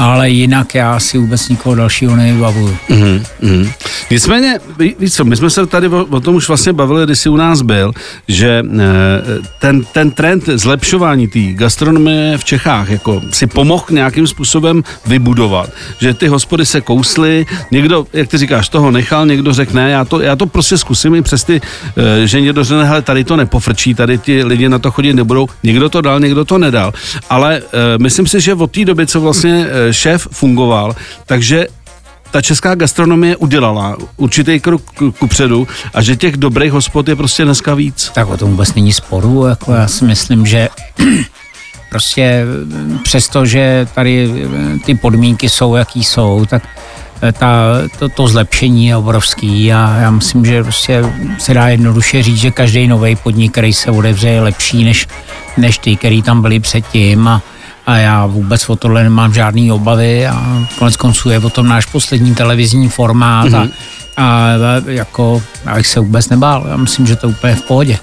ale 0.00 0.30
jinak 0.30 0.74
já 0.74 1.00
si 1.00 1.18
vůbec 1.18 1.48
nikoho 1.48 1.74
dalšího 1.74 2.16
nevybavuju. 2.16 2.76
Mm, 2.88 3.22
mm. 3.40 3.70
Nicméně, 4.10 4.58
ví- 4.78 4.94
víš 4.98 5.12
co, 5.12 5.24
my 5.24 5.36
jsme 5.36 5.50
se 5.50 5.66
tady 5.66 5.88
o, 5.88 6.04
o 6.10 6.20
tom 6.20 6.34
už 6.34 6.48
vlastně 6.48 6.72
bavili, 6.72 7.04
když 7.06 7.18
jsi 7.18 7.28
u 7.28 7.36
nás 7.36 7.62
byl, 7.62 7.92
že 8.28 8.48
e, 8.48 8.62
ten, 9.58 9.84
ten 9.92 10.10
trend 10.10 10.44
zlepšování 10.46 11.28
té 11.28 11.40
gastronomie 11.52 12.38
v 12.38 12.44
Čechách 12.44 12.90
jako 12.90 13.22
si 13.30 13.46
pomohl 13.46 13.84
nějakým 13.90 14.26
způsobem 14.26 14.82
vybudovat. 15.06 15.70
Že 16.00 16.14
ty 16.14 16.26
hospody 16.28 16.66
se 16.66 16.80
kously, 16.80 17.46
někdo, 17.70 18.06
jak 18.12 18.28
ty 18.28 18.38
říkáš, 18.38 18.68
toho 18.68 18.90
nechal, 18.90 19.26
někdo 19.26 19.52
řekl 19.52 19.74
ne, 19.76 19.90
já 19.90 20.04
to, 20.04 20.20
já 20.20 20.36
to 20.36 20.46
prostě 20.46 20.78
zkusím 20.78 21.14
i 21.14 21.22
přes 21.22 21.44
ty, 21.44 21.60
e, 22.22 22.26
že 22.26 22.40
někdo 22.40 22.64
řekne, 22.64 22.84
hele, 22.84 23.02
tady 23.02 23.24
to 23.24 23.36
nepofrčí, 23.36 23.94
tady 23.94 24.18
ti 24.18 24.44
lidi 24.44 24.68
na 24.68 24.78
to 24.78 24.90
chodit 24.90 25.14
nebudou, 25.14 25.48
někdo 25.62 25.88
to 25.88 26.00
dal, 26.00 26.20
někdo 26.20 26.44
to 26.44 26.58
nedal. 26.58 26.92
Ale 27.30 27.56
e, 27.56 27.62
myslím 27.98 28.26
si, 28.26 28.40
že 28.40 28.54
od 28.54 28.70
té 28.70 28.84
doby, 28.84 29.06
co 29.06 29.20
vlastně 29.20 29.66
šéf 29.92 30.28
fungoval, 30.32 30.96
takže 31.26 31.66
ta 32.30 32.42
česká 32.42 32.74
gastronomie 32.74 33.36
udělala 33.36 33.96
určitý 34.16 34.60
krok 34.60 34.82
ku- 34.98 35.12
kupředu 35.12 35.68
a 35.94 36.02
že 36.02 36.16
těch 36.16 36.36
dobrých 36.36 36.72
hospod 36.72 37.08
je 37.08 37.16
prostě 37.16 37.44
dneska 37.44 37.74
víc. 37.74 38.10
Tak 38.14 38.28
o 38.28 38.36
tom 38.36 38.50
vůbec 38.50 38.74
není 38.74 38.92
sporu, 38.92 39.46
jako 39.46 39.72
já 39.72 39.88
si 39.88 40.04
myslím, 40.04 40.46
že 40.46 40.68
prostě 41.90 42.44
přesto, 43.02 43.46
že 43.46 43.88
tady 43.94 44.30
eh, 44.44 44.78
ty 44.78 44.94
podmínky 44.94 45.48
jsou, 45.48 45.74
jaký 45.74 46.04
jsou, 46.04 46.46
tak 46.50 46.62
eh, 47.22 47.32
ta, 47.32 47.64
to, 47.98 48.08
to 48.08 48.28
zlepšení 48.28 48.86
je 48.86 48.96
obrovský 48.96 49.72
a 49.72 49.96
já 50.00 50.10
myslím, 50.10 50.44
že 50.44 50.62
prostě 50.62 51.04
se 51.38 51.54
dá 51.54 51.68
jednoduše 51.68 52.22
říct, 52.22 52.38
že 52.38 52.50
každý 52.50 52.88
nový 52.88 53.16
podnik, 53.16 53.52
který 53.52 53.72
se 53.72 53.90
otevře, 53.90 54.28
je 54.28 54.40
lepší 54.40 54.84
než, 54.84 55.06
než 55.56 55.78
ty, 55.78 55.96
který 55.96 56.22
tam 56.22 56.42
byli 56.42 56.60
předtím 56.60 57.28
a, 57.28 57.42
a 57.86 57.96
já 57.96 58.26
vůbec 58.26 58.68
o 58.68 58.76
tohle 58.76 59.02
nemám 59.02 59.34
žádný 59.34 59.72
obavy 59.72 60.26
a 60.26 60.66
konec 60.78 60.96
konců 60.96 61.30
je 61.30 61.38
o 61.38 61.50
tom 61.50 61.68
náš 61.68 61.86
poslední 61.86 62.34
televizní 62.34 62.88
formát 62.88 63.48
mm-hmm. 63.48 63.70
a, 64.16 64.24
a 64.24 64.48
jako, 64.86 65.42
já 65.64 65.74
bych 65.74 65.86
se 65.86 66.00
vůbec 66.00 66.28
nebál, 66.28 66.66
já 66.68 66.76
myslím, 66.76 67.06
že 67.06 67.16
to 67.16 67.26
je 67.26 67.32
úplně 67.32 67.54
v 67.54 67.62
pohodě. 67.62 67.98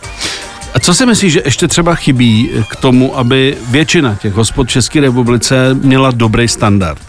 A 0.73 0.79
co 0.79 0.93
si 0.93 1.05
myslíš, 1.05 1.33
že 1.33 1.41
ještě 1.45 1.67
třeba 1.67 1.95
chybí 1.95 2.49
k 2.69 2.75
tomu, 2.75 3.17
aby 3.17 3.57
většina 3.67 4.15
těch 4.15 4.33
hospod 4.33 4.67
v 4.67 4.71
České 4.71 5.01
republice 5.01 5.73
měla 5.73 6.11
dobrý 6.11 6.47
standard? 6.47 7.01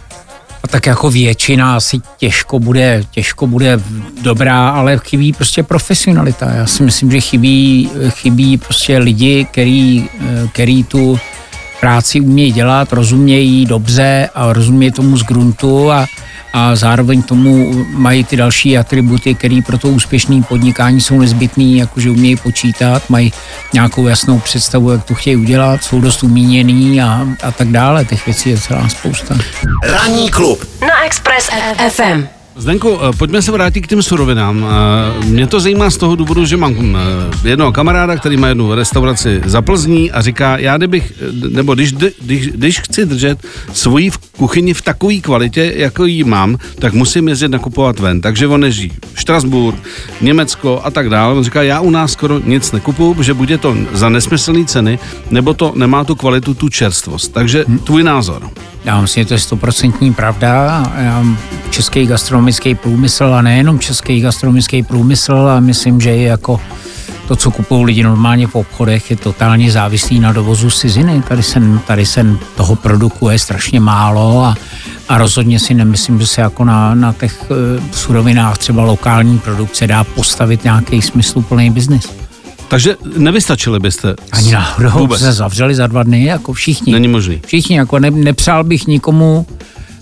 A 0.63 0.69
A 0.69 0.71
tak 0.71 0.87
jako 0.87 1.11
většina 1.11 1.77
asi 1.77 2.01
těžko 2.17 2.59
bude, 2.59 3.05
těžko 3.11 3.47
bude 3.47 3.81
dobrá, 4.23 4.69
ale 4.69 5.01
chybí 5.05 5.33
prostě 5.33 5.63
profesionalita. 5.63 6.51
Já 6.51 6.67
si 6.67 6.83
myslím, 6.83 7.11
že 7.11 7.21
chybí, 7.21 7.91
chybí 8.09 8.57
prostě 8.57 8.99
lidi, 8.99 9.47
který, 9.51 10.09
eh, 10.21 10.49
který 10.53 10.85
tu 10.85 11.19
práci 11.81 12.21
umějí 12.21 12.53
dělat, 12.53 12.93
rozumějí 12.93 13.67
dobře 13.67 14.29
a 14.35 14.53
rozumějí 14.53 14.93
tomu 14.93 15.17
z 15.17 15.23
gruntu 15.23 15.93
a, 15.93 16.07
a 16.53 16.77
zároveň 16.77 17.23
tomu 17.23 17.85
mají 17.91 18.25
ty 18.25 18.37
další 18.37 18.79
atributy, 18.79 19.35
které 19.35 19.61
pro 19.67 19.79
to 19.79 19.89
úspěšné 19.89 20.43
podnikání 20.43 21.01
jsou 21.01 21.21
nezbytné, 21.21 21.65
jakože 21.65 22.11
umějí 22.11 22.37
počítat, 22.37 23.11
mají 23.11 23.33
nějakou 23.73 24.07
jasnou 24.07 24.39
představu, 24.39 24.91
jak 24.91 25.05
to 25.05 25.15
chtějí 25.15 25.37
udělat, 25.37 25.85
jsou 25.85 26.01
dost 26.01 26.23
umíněný 26.23 27.03
a, 27.03 27.27
a 27.43 27.51
tak 27.53 27.69
dále. 27.69 28.05
Těch 28.05 28.27
věcí 28.27 28.51
je 28.51 28.59
celá 28.59 28.89
spousta. 28.89 29.37
Ranní 29.85 30.31
klub 30.31 30.65
na 30.81 31.05
Express 31.07 31.51
FM. 31.89 32.38
Zdenku, 32.59 32.99
eh, 33.03 33.13
pojďme 33.19 33.43
se 33.43 33.53
vrátit 33.53 33.81
k 33.81 33.87
těm 33.87 34.03
surovinám. 34.03 34.67
Eh, 34.67 35.25
Mě 35.25 35.47
to 35.47 35.61
zajímá 35.61 35.91
z 35.91 35.97
toho 35.97 36.17
důvodu, 36.17 36.45
že 36.47 36.57
mám 36.57 36.97
eh, 36.97 37.49
jednoho 37.49 37.73
kamaráda, 37.73 38.17
který 38.17 38.37
má 38.37 38.49
jednu 38.49 38.75
restauraci 38.75 39.41
za 39.45 39.63
Plzní 39.63 40.11
a 40.13 40.21
říká, 40.23 40.59
já 40.59 40.77
kdybych, 40.77 41.13
nebo 41.49 41.75
když, 41.75 41.93
když, 41.93 42.49
když 42.49 42.81
chci 42.81 43.07
držet 43.07 43.39
svoji 43.73 44.11
v 44.11 44.19
kuchyni 44.19 44.75
v 44.75 44.83
takové 44.83 45.15
kvalitě, 45.15 45.73
jako 45.77 46.05
ji 46.05 46.25
mám, 46.25 46.59
tak 46.79 46.93
musím 46.95 47.29
jezdit 47.29 47.49
nakupovat 47.49 47.99
ven. 47.99 48.21
Takže 48.21 48.47
on 48.47 48.61
neží 48.61 48.93
Štrasburg, 49.15 49.77
Německo 50.21 50.81
a 50.85 50.91
tak 50.91 51.11
dále. 51.11 51.35
On 51.35 51.45
říká, 51.45 51.63
já 51.63 51.81
u 51.81 51.91
nás 51.91 52.13
skoro 52.13 52.41
nic 52.45 52.73
nekupuju, 52.73 53.15
protože 53.15 53.35
buď 53.35 53.51
je 53.51 53.59
to 53.59 53.77
za 53.93 54.09
nesmyslné 54.09 54.65
ceny, 54.65 54.99
nebo 55.31 55.55
to 55.55 55.73
nemá 55.77 56.05
tu 56.05 56.15
kvalitu, 56.15 56.55
tu 56.55 56.69
čerstvost. 56.69 57.33
Takže 57.33 57.65
tvůj 57.85 58.03
názor. 58.03 58.51
Já 58.85 59.01
myslím, 59.01 59.25
že 59.25 59.29
to 59.29 59.35
je 59.35 59.39
stoprocentní 59.41 60.15
pravda. 60.15 60.83
Český 61.71 62.07
gastronomický 62.49 62.75
průmysl 62.75 63.25
a 63.25 63.43
nejenom 63.43 63.79
český 63.79 64.21
gastronomický 64.21 64.83
průmysl 64.83 65.33
a 65.33 65.61
myslím, 65.61 66.01
že 66.01 66.17
i 66.17 66.23
jako 66.23 66.61
to, 67.29 67.37
co 67.37 67.51
kupují 67.51 67.85
lidi 67.85 68.03
normálně 68.03 68.47
v 68.47 68.55
obchodech, 68.55 69.11
je 69.11 69.17
totálně 69.17 69.73
závislý 69.73 70.21
na 70.21 70.33
dovozu 70.33 70.71
z 70.71 70.81
ciziny. 70.81 71.23
Tady 71.29 71.43
se, 71.43 71.63
tady 71.87 72.07
se 72.07 72.27
toho 72.57 72.77
produkuje 72.77 73.39
strašně 73.39 73.81
málo 73.81 74.45
a, 74.45 74.57
a 75.09 75.19
rozhodně 75.19 75.59
si 75.61 75.75
nemyslím, 75.75 76.21
že 76.21 76.27
se 76.27 76.41
jako 76.41 76.65
na, 76.65 76.95
na 76.95 77.13
těch 77.13 77.51
uh, 77.51 77.57
surovinách 77.93 78.59
třeba 78.59 78.85
lokální 78.85 79.39
produkce 79.39 79.87
dá 79.87 80.05
postavit 80.05 80.65
nějaký 80.65 81.03
smysluplný 81.03 81.71
biznis. 81.71 82.09
Takže 82.69 82.97
nevystačili 83.17 83.81
byste? 83.81 84.15
Ani 84.33 84.53
náhodou 84.53 84.91
Vůbec. 84.91 85.21
se 85.21 85.33
zavřeli 85.33 85.75
za 85.75 85.87
dva 85.87 86.03
dny, 86.03 86.25
jako 86.25 86.53
všichni. 86.53 86.93
Není 86.93 87.09
možný. 87.09 87.41
Všichni, 87.47 87.77
jako 87.77 87.99
ne, 87.99 88.11
nepřál 88.11 88.65
bych 88.65 88.87
nikomu 88.87 89.47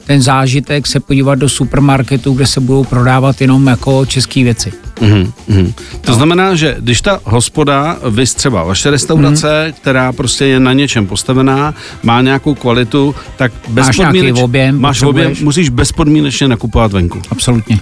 ten 0.06 0.22
zážitek 0.22 0.86
se 0.86 1.00
podívat 1.00 1.34
do 1.34 1.48
supermarketu, 1.48 2.32
kde 2.32 2.46
se 2.46 2.60
budou 2.60 2.84
prodávat 2.84 3.40
jenom 3.40 3.66
jako 3.66 4.06
české 4.06 4.44
věci. 4.44 4.72
Mm-hmm, 4.96 5.32
mm-hmm. 5.50 5.72
To 6.00 6.10
no. 6.10 6.14
znamená, 6.14 6.54
že 6.54 6.76
když 6.78 7.00
ta 7.00 7.20
hospoda, 7.24 7.98
vy 8.10 8.26
třeba 8.26 8.64
vaše 8.64 8.90
restaurace, 8.90 9.46
mm-hmm. 9.46 9.72
která 9.72 10.12
prostě 10.12 10.46
je 10.46 10.60
na 10.60 10.72
něčem 10.72 11.06
postavená, 11.06 11.74
má 12.02 12.22
nějakou 12.22 12.54
kvalitu, 12.54 13.14
tak 13.36 13.52
bezpodmínečně... 13.68 14.32
Máš 14.32 14.42
objem. 14.42 14.80
Máš 14.80 15.02
objem, 15.02 15.34
musíš 15.42 15.68
bezpodmínečně 15.68 16.48
nakupovat 16.48 16.92
venku. 16.92 17.22
Absolutně. 17.30 17.78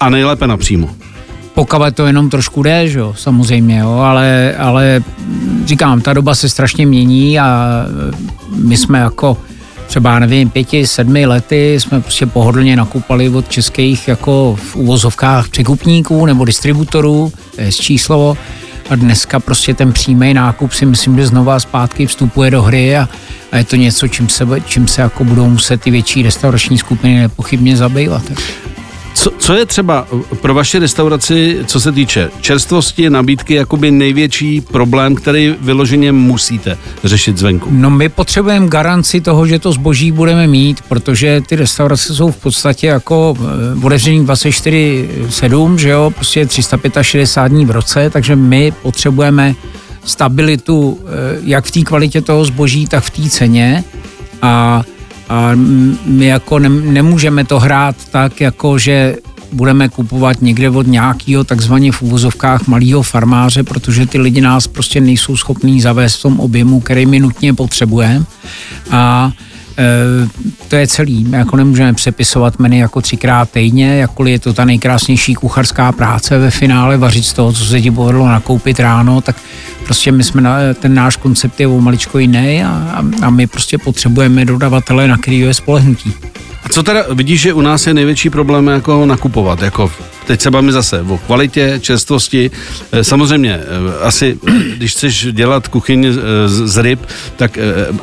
A 0.00 0.10
nejlépe 0.10 0.46
napřímo 0.46 0.90
pokud 1.56 1.82
to 1.94 2.06
jenom 2.06 2.30
trošku 2.30 2.62
jde, 2.62 2.88
že 2.88 2.98
jo, 2.98 3.14
samozřejmě, 3.18 3.78
jo, 3.78 3.90
ale, 3.90 4.54
ale 4.58 5.02
říkám, 5.64 6.00
ta 6.00 6.12
doba 6.12 6.34
se 6.34 6.48
strašně 6.48 6.86
mění 6.86 7.40
a 7.40 7.68
my 8.54 8.76
jsme 8.76 8.98
jako 8.98 9.36
třeba, 9.86 10.18
nevím, 10.18 10.50
pěti, 10.50 10.86
sedmi 10.86 11.26
lety 11.26 11.80
jsme 11.80 12.00
prostě 12.00 12.26
pohodlně 12.26 12.76
nakupali 12.76 13.28
od 13.28 13.48
českých 13.48 14.08
jako 14.08 14.58
v 14.62 14.76
uvozovkách 14.76 15.48
překupníků 15.48 16.26
nebo 16.26 16.44
distributorů, 16.44 17.32
to 17.54 17.60
je 17.60 17.72
číslo, 17.72 18.36
a 18.90 18.94
dneska 18.94 19.40
prostě 19.40 19.74
ten 19.74 19.92
přímý 19.92 20.34
nákup 20.34 20.72
si 20.72 20.86
myslím, 20.86 21.16
že 21.16 21.26
znova 21.26 21.60
zpátky 21.60 22.06
vstupuje 22.06 22.50
do 22.50 22.62
hry 22.62 22.96
a, 22.96 23.08
a 23.52 23.58
je 23.58 23.64
to 23.64 23.76
něco, 23.76 24.08
čím 24.08 24.28
se, 24.28 24.46
čím 24.66 24.88
se 24.88 25.02
jako 25.02 25.24
budou 25.24 25.48
muset 25.48 25.80
ty 25.80 25.90
větší 25.90 26.22
restaurační 26.22 26.78
skupiny 26.78 27.20
nepochybně 27.20 27.76
zabývat. 27.76 28.22
Co, 29.16 29.30
co 29.38 29.54
je 29.54 29.66
třeba 29.66 30.06
pro 30.40 30.54
vaši 30.54 30.78
restauraci, 30.78 31.58
co 31.66 31.80
se 31.80 31.92
týče 31.92 32.30
čerstvosti, 32.40 33.10
nabídky, 33.10 33.54
jakoby 33.54 33.90
největší 33.90 34.60
problém, 34.60 35.14
který 35.14 35.54
vyloženě 35.60 36.12
musíte 36.12 36.78
řešit 37.04 37.38
zvenku? 37.38 37.68
No 37.72 37.90
my 37.90 38.08
potřebujeme 38.08 38.68
garanci 38.68 39.20
toho, 39.20 39.46
že 39.46 39.58
to 39.58 39.72
zboží 39.72 40.12
budeme 40.12 40.46
mít, 40.46 40.82
protože 40.88 41.40
ty 41.46 41.56
restaurace 41.56 42.14
jsou 42.14 42.30
v 42.30 42.36
podstatě 42.36 42.86
jako 42.86 43.36
eh, 43.40 43.86
otevření 43.86 44.26
24-7, 44.26 45.76
že 45.76 45.88
jo, 45.88 46.12
prostě 46.14 46.46
365 46.46 47.48
dní 47.48 47.64
v 47.64 47.70
roce, 47.70 48.10
takže 48.10 48.36
my 48.36 48.72
potřebujeme 48.82 49.54
stabilitu 50.04 51.00
eh, 51.04 51.40
jak 51.44 51.64
v 51.64 51.70
té 51.70 51.82
kvalitě 51.82 52.20
toho 52.20 52.44
zboží, 52.44 52.86
tak 52.86 53.04
v 53.04 53.10
té 53.10 53.30
ceně 53.30 53.84
a 54.42 54.82
a 55.28 55.50
my 56.04 56.26
jako 56.26 56.58
ne, 56.58 56.68
nemůžeme 56.68 57.44
to 57.44 57.58
hrát 57.58 57.96
tak, 58.10 58.40
jako 58.40 58.78
že 58.78 59.16
budeme 59.52 59.88
kupovat 59.88 60.42
někde 60.42 60.70
od 60.70 60.86
nějakého 60.86 61.44
takzvaně 61.44 61.92
v 61.92 62.02
úvozovkách 62.02 62.66
malého 62.66 63.02
farmáře, 63.02 63.62
protože 63.62 64.06
ty 64.06 64.18
lidi 64.18 64.40
nás 64.40 64.66
prostě 64.66 65.00
nejsou 65.00 65.36
schopní 65.36 65.80
zavést 65.80 66.16
v 66.16 66.22
tom 66.22 66.40
objemu, 66.40 66.80
který 66.80 67.06
my 67.06 67.20
nutně 67.20 67.54
potřebujeme. 67.54 68.24
A 68.90 69.32
Eh, 69.78 70.28
to 70.68 70.76
je 70.76 70.86
celý. 70.86 71.24
My 71.24 71.36
jako 71.36 71.56
nemůžeme 71.56 71.92
přepisovat 71.92 72.58
menu 72.58 72.76
jako 72.76 73.00
třikrát 73.00 73.50
týdně, 73.50 73.96
jakkoliv 73.98 74.32
je 74.32 74.38
to 74.38 74.52
ta 74.52 74.64
nejkrásnější 74.64 75.34
kuchařská 75.34 75.92
práce 75.92 76.38
ve 76.38 76.50
finále, 76.50 76.96
vařit 76.96 77.24
z 77.24 77.32
toho, 77.32 77.52
co 77.52 77.64
se 77.64 77.80
ti 77.80 77.90
povedlo 77.90 78.28
nakoupit 78.28 78.80
ráno, 78.80 79.20
tak 79.20 79.36
prostě 79.86 80.12
my 80.12 80.24
jsme, 80.24 80.40
na, 80.40 80.58
ten 80.74 80.94
náš 80.94 81.16
koncept 81.16 81.60
je 81.60 81.66
o 81.66 81.80
maličko 81.80 82.18
jiný 82.18 82.64
a, 82.64 83.04
a 83.22 83.30
my 83.30 83.46
prostě 83.46 83.78
potřebujeme 83.78 84.44
dodavatele, 84.44 85.08
na 85.08 85.16
který 85.16 85.38
je 85.38 85.54
spolehnutí. 85.54 86.14
A 86.64 86.68
co 86.68 86.82
teda 86.82 87.04
vidíš, 87.14 87.40
že 87.40 87.52
u 87.52 87.60
nás 87.60 87.86
je 87.86 87.94
největší 87.94 88.30
problém 88.30 88.66
jako 88.66 89.06
nakupovat? 89.06 89.62
Jako 89.62 89.92
teď 90.26 90.40
se 90.40 90.50
bavíme 90.50 90.72
zase 90.72 91.02
o 91.02 91.18
kvalitě, 91.18 91.78
čerstvosti. 91.82 92.50
Eh, 92.92 93.04
samozřejmě, 93.04 93.54
eh, 93.54 94.04
asi 94.04 94.38
když 94.76 94.92
chceš 94.92 95.28
dělat 95.32 95.68
kuchyň 95.68 96.08
z 96.46 96.82
ryb, 96.82 97.00
tak 97.36 97.58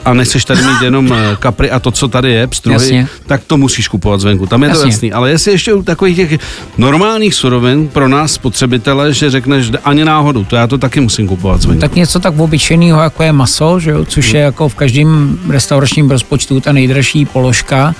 a 0.06 0.14
nechceš 0.14 0.46
tady 0.46 0.62
mít 0.62 0.82
jenom 0.82 1.16
kapry 1.40 1.72
a 1.72 1.80
to, 1.80 1.92
co 1.92 2.08
tady 2.08 2.32
je, 2.32 2.48
pstruhy, 2.48 3.08
tak 3.26 3.44
to 3.48 3.58
musíš 3.58 3.88
kupovat 3.88 4.20
zvenku. 4.22 4.46
Tam 4.46 4.64
je 4.64 4.70
Jasně. 4.70 4.82
to 4.82 4.88
jasný. 4.88 5.14
Ale 5.14 5.30
jestli 5.30 5.52
ještě 5.52 5.74
u 5.74 5.84
takových 5.84 6.16
těch 6.16 6.40
normálních 6.78 7.36
surovin 7.36 7.88
pro 7.88 8.08
nás 8.08 8.34
spotřebitele, 8.34 9.14
že 9.14 9.30
řekneš 9.30 9.72
ani 9.84 10.06
náhodou, 10.06 10.44
to 10.44 10.56
já 10.56 10.68
to 10.68 10.78
taky 10.78 11.00
musím 11.00 11.28
kupovat 11.28 11.62
zvenku. 11.62 11.73
Tak 11.80 11.96
něco 11.96 12.20
tak 12.20 12.40
obyčejného, 12.40 13.02
jako 13.02 13.24
je 13.24 13.32
maso, 13.32 13.80
že 13.80 13.92
jo, 13.92 14.06
což 14.06 14.34
je 14.34 14.42
jako 14.42 14.70
v 14.70 14.76
každém 14.76 15.40
restauračním 15.50 16.10
rozpočtu 16.10 16.60
ta 16.60 16.72
nejdražší 16.72 17.26
položka 17.26 17.96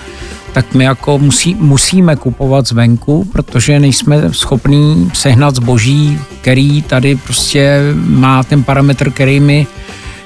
tak 0.54 0.74
my 0.74 0.84
jako 0.84 1.20
musí, 1.20 1.56
musíme 1.56 2.16
kupovat 2.16 2.68
zvenku, 2.68 3.26
protože 3.32 3.80
nejsme 3.80 4.34
schopní 4.34 5.12
sehnat 5.14 5.56
zboží, 5.56 6.20
který 6.42 6.82
tady 6.82 7.16
prostě 7.16 7.80
má 7.96 8.44
ten 8.44 8.64
parametr, 8.64 9.12
který 9.12 9.40
my, 9.40 9.68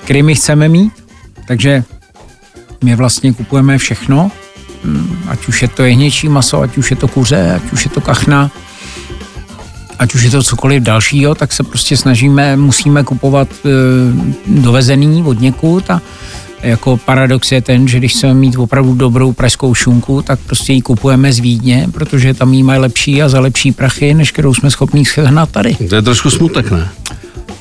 který 0.04 0.24
my 0.24 0.36
chceme 0.36 0.70
mít. 0.70 0.94
Takže 1.48 1.84
my 2.84 2.96
vlastně 2.96 3.34
kupujeme 3.34 3.77
všechno, 3.77 4.32
mm, 4.84 5.18
ať 5.27 5.48
už 5.48 5.62
je 5.62 5.68
to 5.68 5.84
jehněčí 5.84 6.30
maso, 6.30 6.62
ať 6.62 6.77
už 6.77 6.92
je 6.92 6.98
to 6.98 7.08
kuře, 7.08 7.51
ať 7.56 7.74
už 7.74 7.86
je 7.86 7.92
to 7.92 8.01
kachna, 8.01 8.51
ať 10.00 10.16
už 10.16 10.24
je 10.24 10.32
to 10.32 10.44
cokoliv 10.44 10.84
dalšího, 10.84 11.36
tak 11.36 11.54
se 11.54 11.63
prostě 11.63 11.98
snažíme, 11.98 12.58
musíme 12.58 13.04
kupovat 13.04 13.48
e, 13.66 13.70
dovezený 14.48 15.24
od 15.24 15.39
někud 15.39 15.89
a 15.89 16.01
jako 16.63 16.98
paradox 16.98 17.51
je 17.51 17.62
ten, 17.62 17.88
že 17.88 17.98
když 17.98 18.13
chceme 18.13 18.34
mít 18.34 18.56
opravdu 18.56 18.94
dobrou 18.94 19.34
pražskou 19.34 19.74
šunku, 19.74 20.22
tak 20.22 20.39
prostě 20.39 20.74
ji 20.74 20.82
kupujeme 20.82 21.34
z 21.34 21.39
Vídně, 21.39 21.88
protože 21.92 22.34
tam 22.34 22.54
jí 22.54 22.63
mají 22.63 22.80
lepší 22.80 23.24
a 23.24 23.30
za 23.30 23.39
lepší 23.39 23.72
prachy, 23.72 24.13
než 24.13 24.32
kterou 24.32 24.54
jsme 24.54 24.72
schopni 24.72 25.06
sehnat 25.06 25.50
tady. 25.51 25.75
To 25.89 25.96
je 25.96 26.01
trošku 26.01 26.30
smutek, 26.30 26.72
ne? 26.72 26.89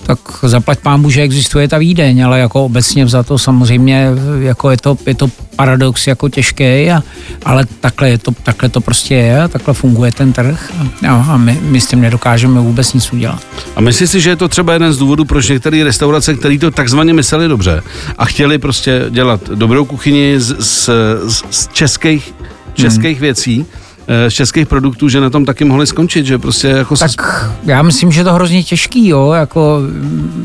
Tak 0.07 0.19
zaplať 0.43 0.79
pámu, 0.79 1.11
že 1.11 1.27
existuje 1.27 1.69
ta 1.69 1.79
výdeň, 1.79 2.25
ale 2.25 2.39
jako 2.39 2.65
obecně 2.65 3.09
za 3.09 3.23
to 3.23 3.39
samozřejmě 3.39 4.09
jako 4.41 4.71
je 4.71 4.77
to, 4.77 4.99
je 5.07 5.15
to 5.15 5.27
paradox 5.57 6.07
jako 6.07 6.29
těžký, 6.29 6.91
a, 6.91 7.03
ale 7.45 7.67
takhle, 7.81 8.09
je 8.11 8.19
to, 8.19 8.31
takhle 8.43 8.69
to 8.69 8.81
prostě 8.81 9.15
je, 9.15 9.49
takhle 9.49 9.75
funguje 9.75 10.13
ten 10.13 10.33
trh 10.33 10.73
a, 11.09 11.15
a 11.15 11.37
my, 11.37 11.59
my 11.63 11.81
s 11.81 11.87
tím 11.87 12.01
nedokážeme 12.01 12.61
vůbec 12.61 12.93
nic 12.93 13.13
udělat. 13.13 13.43
A 13.77 13.81
myslíš 13.81 14.11
si, 14.11 14.21
že 14.21 14.31
je 14.31 14.37
to 14.37 14.49
třeba 14.49 14.73
jeden 14.73 14.93
z 14.93 14.99
důvodů, 14.99 15.25
proč 15.25 15.49
některé 15.49 15.85
restaurace, 15.85 16.35
které 16.35 16.59
to 16.59 16.71
takzvaně 16.71 17.13
mysleli 17.13 17.49
dobře 17.49 17.83
a 18.19 18.25
chtěli 18.25 18.59
prostě 18.59 19.07
dělat 19.11 19.41
dobrou 19.55 19.85
kuchyni 19.85 20.35
z, 20.39 20.57
z, 20.59 20.91
z 21.51 21.69
českých, 21.73 22.35
českých 22.75 23.17
hmm. 23.17 23.23
věcí, 23.23 23.67
z 24.29 24.33
českých 24.33 24.67
produktů, 24.67 25.09
že 25.09 25.21
na 25.21 25.31
tom 25.31 25.45
taky 25.45 25.65
mohli 25.65 25.87
skončit, 25.87 26.27
že 26.27 26.39
prostě 26.39 26.69
jako... 26.69 26.97
Tak 26.97 27.51
já 27.65 27.83
myslím, 27.83 28.13
že 28.13 28.25
to 28.25 28.33
hrozně 28.33 28.63
těžký, 28.63 29.09
jo, 29.09 29.33
jako 29.33 29.81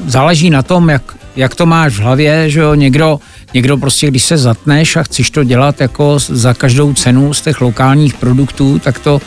záleží 0.08 0.50
na 0.50 0.64
tom, 0.64 0.90
jak 0.90 1.04
jak 1.36 1.56
to 1.56 1.66
máš 1.66 1.94
v 1.94 2.02
hlavě, 2.02 2.50
že 2.50 2.60
jo, 2.60 2.74
někdo, 2.74 3.20
někdo 3.54 3.78
prostě, 3.78 4.08
když 4.08 4.24
se 4.24 4.38
zatneš 4.38 4.96
a 4.96 5.04
chceš 5.04 5.32
to 5.32 5.44
dělat 5.44 5.82
jako 5.82 6.20
za 6.20 6.54
každou 6.54 6.94
cenu 6.94 7.34
z 7.34 7.42
těch 7.42 7.62
lokálních 7.62 8.14
produktů, 8.14 8.80
tak 8.80 9.00
to 9.00 9.22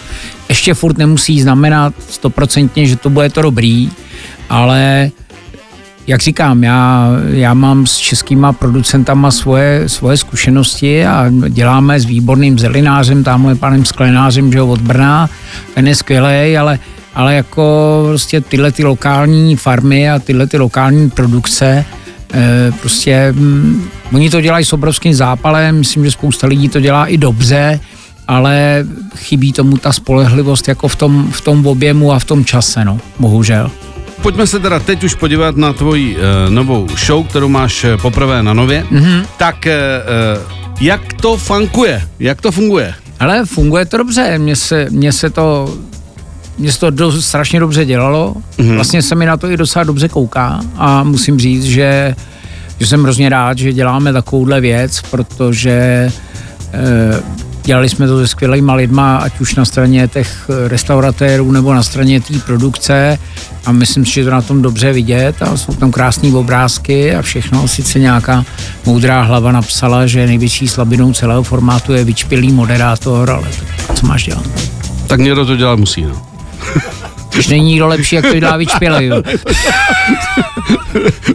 ještě 0.48 0.74
furt 0.74 0.98
nemusí 0.98 1.42
znamenat 1.42 1.94
stoprocentně, 2.10 2.86
že 2.86 2.96
to 2.96 3.10
bude 3.10 3.30
to 3.30 3.42
dobrý, 3.42 3.90
ale 4.50 5.10
jak 6.06 6.22
říkám, 6.22 6.64
já, 6.64 7.10
já 7.26 7.54
mám 7.54 7.86
s 7.86 7.96
českýma 7.96 8.52
producentama 8.52 9.30
svoje, 9.30 9.88
svoje 9.88 10.16
zkušenosti 10.16 11.06
a 11.06 11.30
děláme 11.48 12.00
s 12.00 12.04
výborným 12.04 12.58
zelinářem, 12.58 13.24
tamhle 13.24 13.54
panem 13.54 13.84
Sklenářem, 13.84 14.52
že 14.52 14.62
od 14.62 14.80
Brna, 14.80 15.30
ten 15.74 15.88
je 15.88 15.94
skvělý, 15.94 16.58
ale, 16.58 16.78
ale 17.14 17.34
jako 17.34 18.04
prostě 18.08 18.40
tyhle 18.40 18.72
ty 18.72 18.84
lokální 18.84 19.56
farmy 19.56 20.10
a 20.10 20.18
tyhle 20.18 20.46
ty 20.46 20.58
lokální 20.58 21.10
produkce, 21.10 21.84
eh, 22.34 22.72
prostě 22.80 23.32
hm, 23.36 23.88
oni 24.12 24.30
to 24.30 24.40
dělají 24.40 24.64
s 24.64 24.72
obrovským 24.72 25.14
zápalem, 25.14 25.78
myslím, 25.78 26.04
že 26.04 26.10
spousta 26.10 26.46
lidí 26.46 26.68
to 26.68 26.80
dělá 26.80 27.06
i 27.06 27.16
dobře, 27.16 27.80
ale 28.28 28.86
chybí 29.16 29.52
tomu 29.52 29.76
ta 29.76 29.92
spolehlivost 29.92 30.68
jako 30.68 30.88
v 30.88 30.96
tom, 30.96 31.28
v 31.32 31.40
tom 31.40 31.66
objemu 31.66 32.12
a 32.12 32.18
v 32.18 32.24
tom 32.24 32.44
čase, 32.44 32.84
no, 32.84 33.00
bohužel 33.18 33.70
pojďme 34.24 34.46
se 34.46 34.60
teda 34.60 34.78
teď 34.78 35.04
už 35.04 35.14
podívat 35.14 35.56
na 35.56 35.72
tvoji 35.72 36.16
uh, 36.16 36.22
novou 36.48 36.86
show, 37.06 37.26
kterou 37.26 37.48
máš 37.48 37.84
uh, 37.84 37.90
poprvé 38.02 38.42
na 38.42 38.52
nově. 38.52 38.86
Mm-hmm. 38.92 39.26
Tak 39.36 39.66
uh, 39.66 40.52
jak 40.80 41.12
to 41.12 41.36
funkuje? 41.36 42.02
Jak 42.18 42.40
to 42.40 42.52
funguje? 42.52 42.94
Ale 43.20 43.44
funguje 43.44 43.84
to 43.84 43.96
dobře. 43.96 44.38
Mně 44.38 44.56
se, 44.56 44.86
mně 44.90 45.12
se 45.12 45.30
to 45.30 45.74
mně 46.58 46.72
se 46.72 46.80
to 46.80 46.90
do, 46.90 47.12
strašně 47.22 47.60
dobře 47.60 47.84
dělalo. 47.84 48.34
Mm-hmm. 48.58 48.74
Vlastně 48.74 49.02
se 49.02 49.14
mi 49.14 49.26
na 49.26 49.36
to 49.36 49.50
i 49.50 49.56
docela 49.56 49.84
dobře 49.84 50.08
kouká 50.08 50.60
a 50.76 51.02
musím 51.02 51.38
říct, 51.38 51.64
že, 51.64 52.14
že 52.80 52.86
jsem 52.86 53.02
hrozně 53.02 53.28
rád, 53.28 53.58
že 53.58 53.72
děláme 53.72 54.12
takovouhle 54.12 54.60
věc, 54.60 55.02
protože 55.10 56.10
Dělali 57.64 57.88
jsme 57.88 58.06
to 58.06 58.20
se 58.20 58.28
skvělýma 58.28 58.74
lidma, 58.74 59.16
ať 59.16 59.40
už 59.40 59.54
na 59.54 59.64
straně 59.64 60.08
těch 60.08 60.50
restauratérů 60.66 61.52
nebo 61.52 61.74
na 61.74 61.82
straně 61.82 62.20
té 62.20 62.38
produkce 62.38 63.18
a 63.64 63.72
myslím 63.72 64.06
si, 64.06 64.12
že 64.12 64.24
to 64.24 64.30
na 64.30 64.42
tom 64.42 64.62
dobře 64.62 64.92
vidět 64.92 65.42
a 65.42 65.56
jsou 65.56 65.74
tam 65.74 65.90
krásné 65.90 66.34
obrázky 66.34 67.14
a 67.14 67.22
všechno. 67.22 67.68
Sice 67.68 67.98
nějaká 67.98 68.44
moudrá 68.86 69.22
hlava 69.22 69.52
napsala, 69.52 70.06
že 70.06 70.26
největší 70.26 70.68
slabinou 70.68 71.12
celého 71.12 71.42
formátu 71.42 71.92
je 71.92 72.04
vyčpělý 72.04 72.52
moderátor, 72.52 73.30
ale 73.30 73.48
co 73.94 74.06
máš 74.06 74.24
dělat? 74.24 74.44
Tak 75.06 75.20
někdo 75.20 75.46
to 75.46 75.56
dělat 75.56 75.78
musí, 75.78 76.02
no. 76.02 76.22
Když 77.34 77.48
není 77.48 77.64
nikdo 77.64 77.86
lepší, 77.86 78.16
jak 78.16 78.26
to 78.26 78.40
dělá 78.40 78.56
vyčpělej. 78.56 79.10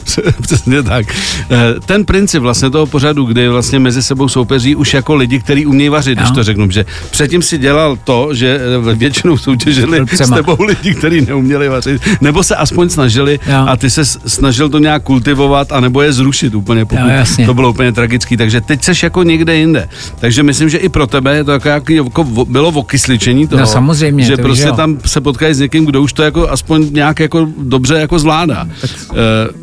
Přesně 0.41 0.83
tak. 0.83 1.05
Eh, 1.51 1.75
ten 1.85 2.05
princip 2.05 2.41
vlastně 2.41 2.69
toho 2.69 2.85
pořadu, 2.85 3.25
kdy 3.25 3.49
vlastně 3.49 3.79
mezi 3.79 4.03
sebou 4.03 4.29
soupeří 4.29 4.75
už 4.75 4.93
jako 4.93 5.15
lidi, 5.15 5.39
kteří 5.39 5.65
umějí 5.65 5.89
vařit, 5.89 6.17
no. 6.17 6.21
když 6.21 6.35
to 6.35 6.43
řeknu, 6.43 6.71
že 6.71 6.85
předtím 7.11 7.41
si 7.41 7.57
dělal 7.57 7.97
to, 8.03 8.29
že 8.33 8.59
eh, 8.89 8.95
většinou 8.95 9.37
soutěžili 9.37 10.05
s 10.11 10.29
tebou 10.29 10.63
lidi, 10.63 10.95
kteří 10.95 11.21
neuměli 11.21 11.69
vařit, 11.69 12.01
nebo 12.21 12.43
se 12.43 12.55
aspoň 12.55 12.89
snažili 12.89 13.39
jo. 13.47 13.65
a 13.67 13.77
ty 13.77 13.89
se 13.89 14.05
snažil 14.05 14.69
to 14.69 14.79
nějak 14.79 15.03
kultivovat 15.03 15.71
a 15.71 15.79
nebo 15.79 16.01
je 16.01 16.13
zrušit 16.13 16.55
úplně, 16.55 16.85
pokud 16.85 17.09
jo, 17.37 17.45
to 17.45 17.53
bylo 17.53 17.69
úplně 17.69 17.91
tragický. 17.91 18.37
Takže 18.37 18.61
teď 18.61 18.83
seš 18.83 19.03
jako 19.03 19.23
někde 19.23 19.55
jinde. 19.55 19.89
Takže 20.19 20.43
myslím, 20.43 20.69
že 20.69 20.77
i 20.77 20.89
pro 20.89 21.07
tebe 21.07 21.35
je 21.35 21.43
to 21.43 21.51
jako, 21.51 21.91
jako 21.91 22.23
bylo 22.45 22.69
okysličení 22.69 23.47
toho, 23.47 23.59
no, 23.59 23.67
samozřejmě, 23.67 24.23
že 24.23 24.37
to 24.37 24.41
prostě 24.41 24.71
tam 24.71 24.97
se 25.05 25.21
potkají 25.21 25.53
s 25.53 25.59
někým, 25.59 25.85
kdo 25.89 26.01
už 26.01 26.13
to 26.13 26.23
jako 26.23 26.49
aspoň 26.49 26.93
nějak 26.93 27.19
jako 27.19 27.47
dobře 27.57 27.95
jako 27.95 28.19
zvládá. 28.19 28.67
Tak, 28.81 28.91
uh, 29.09 29.17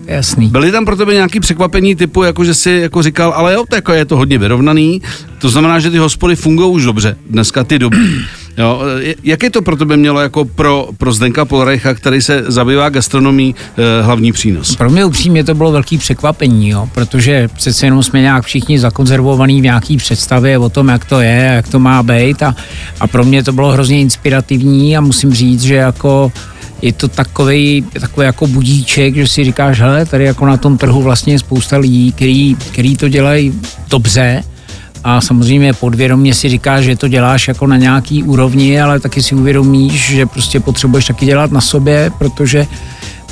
jasný. 0.07 0.49
Byly 0.49 0.73
tam 0.73 0.85
pro 0.85 0.97
tebe 0.97 1.15
nějaký 1.15 1.41
překvapení 1.41 1.97
typu, 1.97 2.23
jako 2.23 2.45
že 2.45 2.55
si 2.55 2.71
jako 2.71 3.03
říkal, 3.03 3.33
ale 3.37 3.55
jo, 3.55 3.65
to, 3.71 3.77
jako 3.77 3.93
je 3.93 4.05
to 4.05 4.17
hodně 4.17 4.39
vyrovnaný, 4.39 5.03
to 5.39 5.49
znamená, 5.49 5.79
že 5.79 5.91
ty 5.91 5.99
hospody 5.99 6.37
fungují 6.37 6.73
už 6.73 6.85
dobře, 6.85 7.17
dneska 7.31 7.65
ty 7.65 7.79
dobrý. 7.79 8.25
Jo, 8.59 8.83
je 9.23 9.51
to 9.51 9.63
pro 9.63 9.77
tebe 9.77 9.97
mělo 9.97 10.21
jako 10.21 10.45
pro, 10.45 10.89
pro 10.99 11.13
Zdenka 11.13 11.45
Polreicha, 11.45 11.95
který 11.95 12.23
se 12.23 12.45
zabývá 12.47 12.89
gastronomí, 12.89 13.55
eh, 13.79 14.03
hlavní 14.03 14.33
přínos? 14.33 14.77
Pro 14.77 14.91
mě 14.91 15.05
upřímně 15.05 15.45
to 15.45 15.55
bylo 15.55 15.73
velký 15.73 15.99
překvapení, 15.99 16.69
jo, 16.69 16.89
protože 16.95 17.49
přece 17.49 17.87
jenom 17.87 18.03
jsme 18.03 18.21
nějak 18.21 18.45
všichni 18.45 18.79
zakonzervovaní 18.79 19.61
v 19.61 19.65
nějaký 19.65 19.97
představě 19.97 20.59
o 20.59 20.69
tom, 20.69 20.89
jak 20.89 21.05
to 21.05 21.21
je, 21.21 21.53
jak 21.55 21.69
to 21.69 21.79
má 21.79 22.03
být 22.03 22.43
a, 22.43 22.55
a 23.01 23.07
pro 23.07 23.25
mě 23.25 23.43
to 23.43 23.53
bylo 23.53 23.73
hrozně 23.73 24.01
inspirativní 24.01 24.97
a 24.97 25.01
musím 25.01 25.35
říct, 25.35 25.63
že 25.63 25.75
jako 25.75 26.33
je 26.83 26.93
to 26.93 27.09
takový, 27.09 27.85
takový 28.01 28.25
jako 28.25 28.47
budíček, 28.47 29.15
že 29.15 29.29
si 29.29 29.45
říkáš, 29.45 29.81
hele, 29.81 30.07
tady 30.07 30.25
jako 30.25 30.47
na 30.47 30.57
tom 30.57 30.79
trhu 30.79 31.03
vlastně 31.03 31.35
je 31.35 31.39
spousta 31.39 31.77
lidí, 31.77 32.13
který, 32.13 32.55
který 32.55 32.97
to 32.97 33.09
dělají 33.09 33.61
dobře, 33.89 34.43
a 35.09 35.21
samozřejmě 35.21 35.73
podvědomě 35.73 36.35
si 36.35 36.49
říkáš, 36.49 36.85
že 36.85 36.97
to 36.97 37.09
děláš 37.09 37.49
jako 37.49 37.67
na 37.67 37.77
nějaký 37.77 38.23
úrovni, 38.23 38.81
ale 38.81 39.01
taky 39.01 39.23
si 39.23 39.35
uvědomíš, 39.35 40.07
že 40.11 40.27
prostě 40.27 40.61
potřebuješ 40.61 41.05
taky 41.05 41.27
dělat 41.27 41.51
na 41.51 41.61
sobě, 41.61 42.11
protože, 42.19 42.67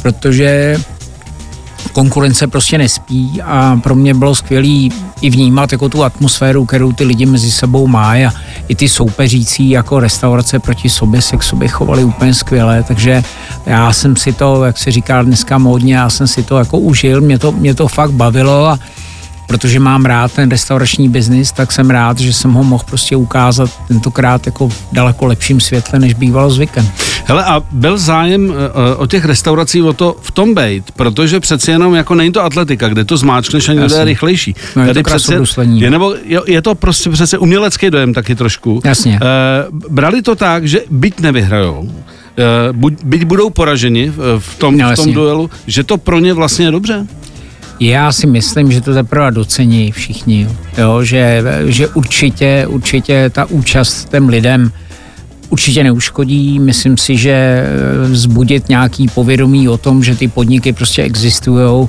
protože 0.02 0.78
konkurence 1.92 2.46
prostě 2.46 2.78
nespí 2.78 3.42
a 3.42 3.80
pro 3.82 3.94
mě 3.94 4.14
bylo 4.14 4.34
skvělý 4.34 4.92
i 5.20 5.30
vnímat 5.30 5.72
jako 5.72 5.88
tu 5.88 6.04
atmosféru, 6.04 6.64
kterou 6.64 6.92
ty 6.92 7.04
lidi 7.04 7.26
mezi 7.26 7.50
sebou 7.50 7.87
mají 7.87 8.26
a 8.26 8.32
i 8.68 8.74
ty 8.74 8.88
soupeřící 8.88 9.70
jako 9.70 10.00
restaurace 10.00 10.58
proti 10.58 10.88
sobě 10.88 11.22
se 11.22 11.37
k 11.37 11.42
sobě 11.42 11.68
chovali 11.68 12.04
úplně 12.04 12.34
skvěle, 12.34 12.82
takže 12.82 13.22
já 13.66 13.92
jsem 13.92 14.16
si 14.16 14.32
to, 14.32 14.64
jak 14.64 14.78
se 14.78 14.90
říká 14.90 15.22
dneska 15.22 15.58
módně, 15.58 15.94
já 15.94 16.10
jsem 16.10 16.26
si 16.26 16.42
to 16.42 16.58
jako 16.58 16.78
užil, 16.78 17.20
mě 17.20 17.38
to, 17.38 17.52
mě 17.52 17.74
to 17.74 17.88
fakt 17.88 18.12
bavilo 18.12 18.66
a 18.66 18.78
protože 19.46 19.80
mám 19.80 20.04
rád 20.04 20.33
ten 20.33 20.50
restaurační 20.50 21.09
biznis, 21.09 21.52
tak 21.52 21.72
jsem 21.72 21.90
rád, 21.90 22.18
že 22.18 22.33
jsem 22.33 22.52
ho 22.52 22.64
mohl 22.64 22.85
prostě 22.87 23.16
ukázat 23.16 23.70
tentokrát 23.88 24.46
jako 24.46 24.68
v 24.68 24.83
daleko 24.92 25.26
lepším 25.26 25.61
světle, 25.61 25.98
než 25.98 26.14
bývalo 26.14 26.50
zvykem. 26.50 26.88
Hele, 27.24 27.44
a 27.44 27.62
byl 27.70 27.98
zájem 27.98 28.46
uh, 28.46 28.54
o 28.96 29.07
těch 29.07 29.24
restaurací 29.24 29.83
o 29.83 29.92
to 29.92 30.16
v 30.20 30.30
tom 30.30 30.54
bejt, 30.54 30.90
protože 30.90 31.40
přeci 31.40 31.70
jenom 31.70 31.94
jako 31.94 32.14
není 32.14 32.33
to 32.33 32.44
atletika, 32.44 32.88
kde 32.88 33.04
to 33.04 33.16
zmáčkneš 33.16 33.68
a 33.68 33.72
někde 33.72 33.96
je 33.96 34.04
rychlejší. 34.04 34.54
No, 34.76 34.83
je 34.83 34.87
Tady 34.87 35.02
to 35.02 35.11
přece, 35.11 35.62
je, 35.74 35.90
nebo 35.90 36.14
je, 36.24 36.40
je, 36.46 36.62
to 36.62 36.74
prostě 36.74 37.11
přece 37.11 37.38
umělecký 37.38 37.90
dojem 37.90 38.14
taky 38.14 38.35
trošku. 38.35 38.80
Jasně. 38.85 39.20
Uh, 39.72 39.78
brali 39.88 40.22
to 40.22 40.35
tak, 40.35 40.68
že 40.68 40.80
byť 40.90 41.20
nevyhrajou, 41.20 41.80
uh, 41.80 41.90
buď, 42.72 42.94
byť 43.04 43.24
budou 43.24 43.50
poraženi 43.50 44.11
v, 44.11 44.38
v, 44.38 44.59
tom, 44.59 44.76
no, 44.76 44.92
v 44.92 44.96
tom 44.96 45.12
duelu, 45.12 45.50
že 45.66 45.85
to 45.85 45.98
pro 45.98 46.18
ně 46.20 46.35
vlastně 46.35 46.66
je 46.66 46.70
dobře? 46.70 47.07
Já 47.80 48.12
si 48.12 48.26
myslím, 48.26 48.72
že 48.72 48.80
to 48.80 48.94
teprve 48.94 49.30
docení 49.30 49.92
všichni, 49.92 50.48
jo, 50.78 51.04
že, 51.04 51.42
že 51.66 51.88
určitě, 51.88 52.66
určitě 52.68 53.30
ta 53.30 53.44
účast 53.44 54.08
těm 54.10 54.28
lidem 54.28 54.72
určitě 55.54 55.84
neuškodí. 55.84 56.58
Myslím 56.58 56.96
si, 56.96 57.16
že 57.16 57.66
vzbudit 58.10 58.68
nějaký 58.68 59.08
povědomí 59.08 59.68
o 59.68 59.78
tom, 59.78 60.04
že 60.04 60.16
ty 60.16 60.28
podniky 60.28 60.72
prostě 60.72 61.02
existují, 61.02 61.88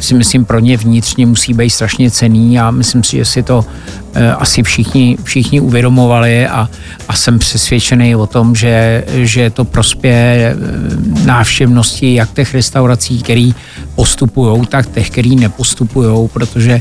si 0.00 0.14
myslím 0.14 0.44
pro 0.44 0.58
ně 0.58 0.76
vnitřně 0.76 1.26
musí 1.26 1.54
být 1.54 1.70
strašně 1.70 2.10
cený 2.10 2.58
a 2.58 2.70
myslím 2.70 3.04
si, 3.04 3.16
že 3.16 3.24
si 3.24 3.42
to 3.42 3.64
e, 4.14 4.32
asi 4.32 4.62
všichni, 4.62 5.18
všichni 5.22 5.60
uvědomovali 5.60 6.46
a, 6.46 6.68
a 7.08 7.16
jsem 7.16 7.38
přesvědčený 7.38 8.16
o 8.16 8.26
tom, 8.26 8.54
že, 8.54 9.04
že 9.14 9.50
to 9.50 9.64
prospěje 9.64 10.56
eh, 10.56 11.26
návštěvnosti 11.26 12.14
jak 12.14 12.32
těch 12.32 12.54
restaurací, 12.54 13.22
které 13.22 13.50
postupují, 13.94 14.66
tak 14.66 14.86
těch, 14.86 15.10
který 15.10 15.36
nepostupují, 15.36 16.28
protože 16.28 16.80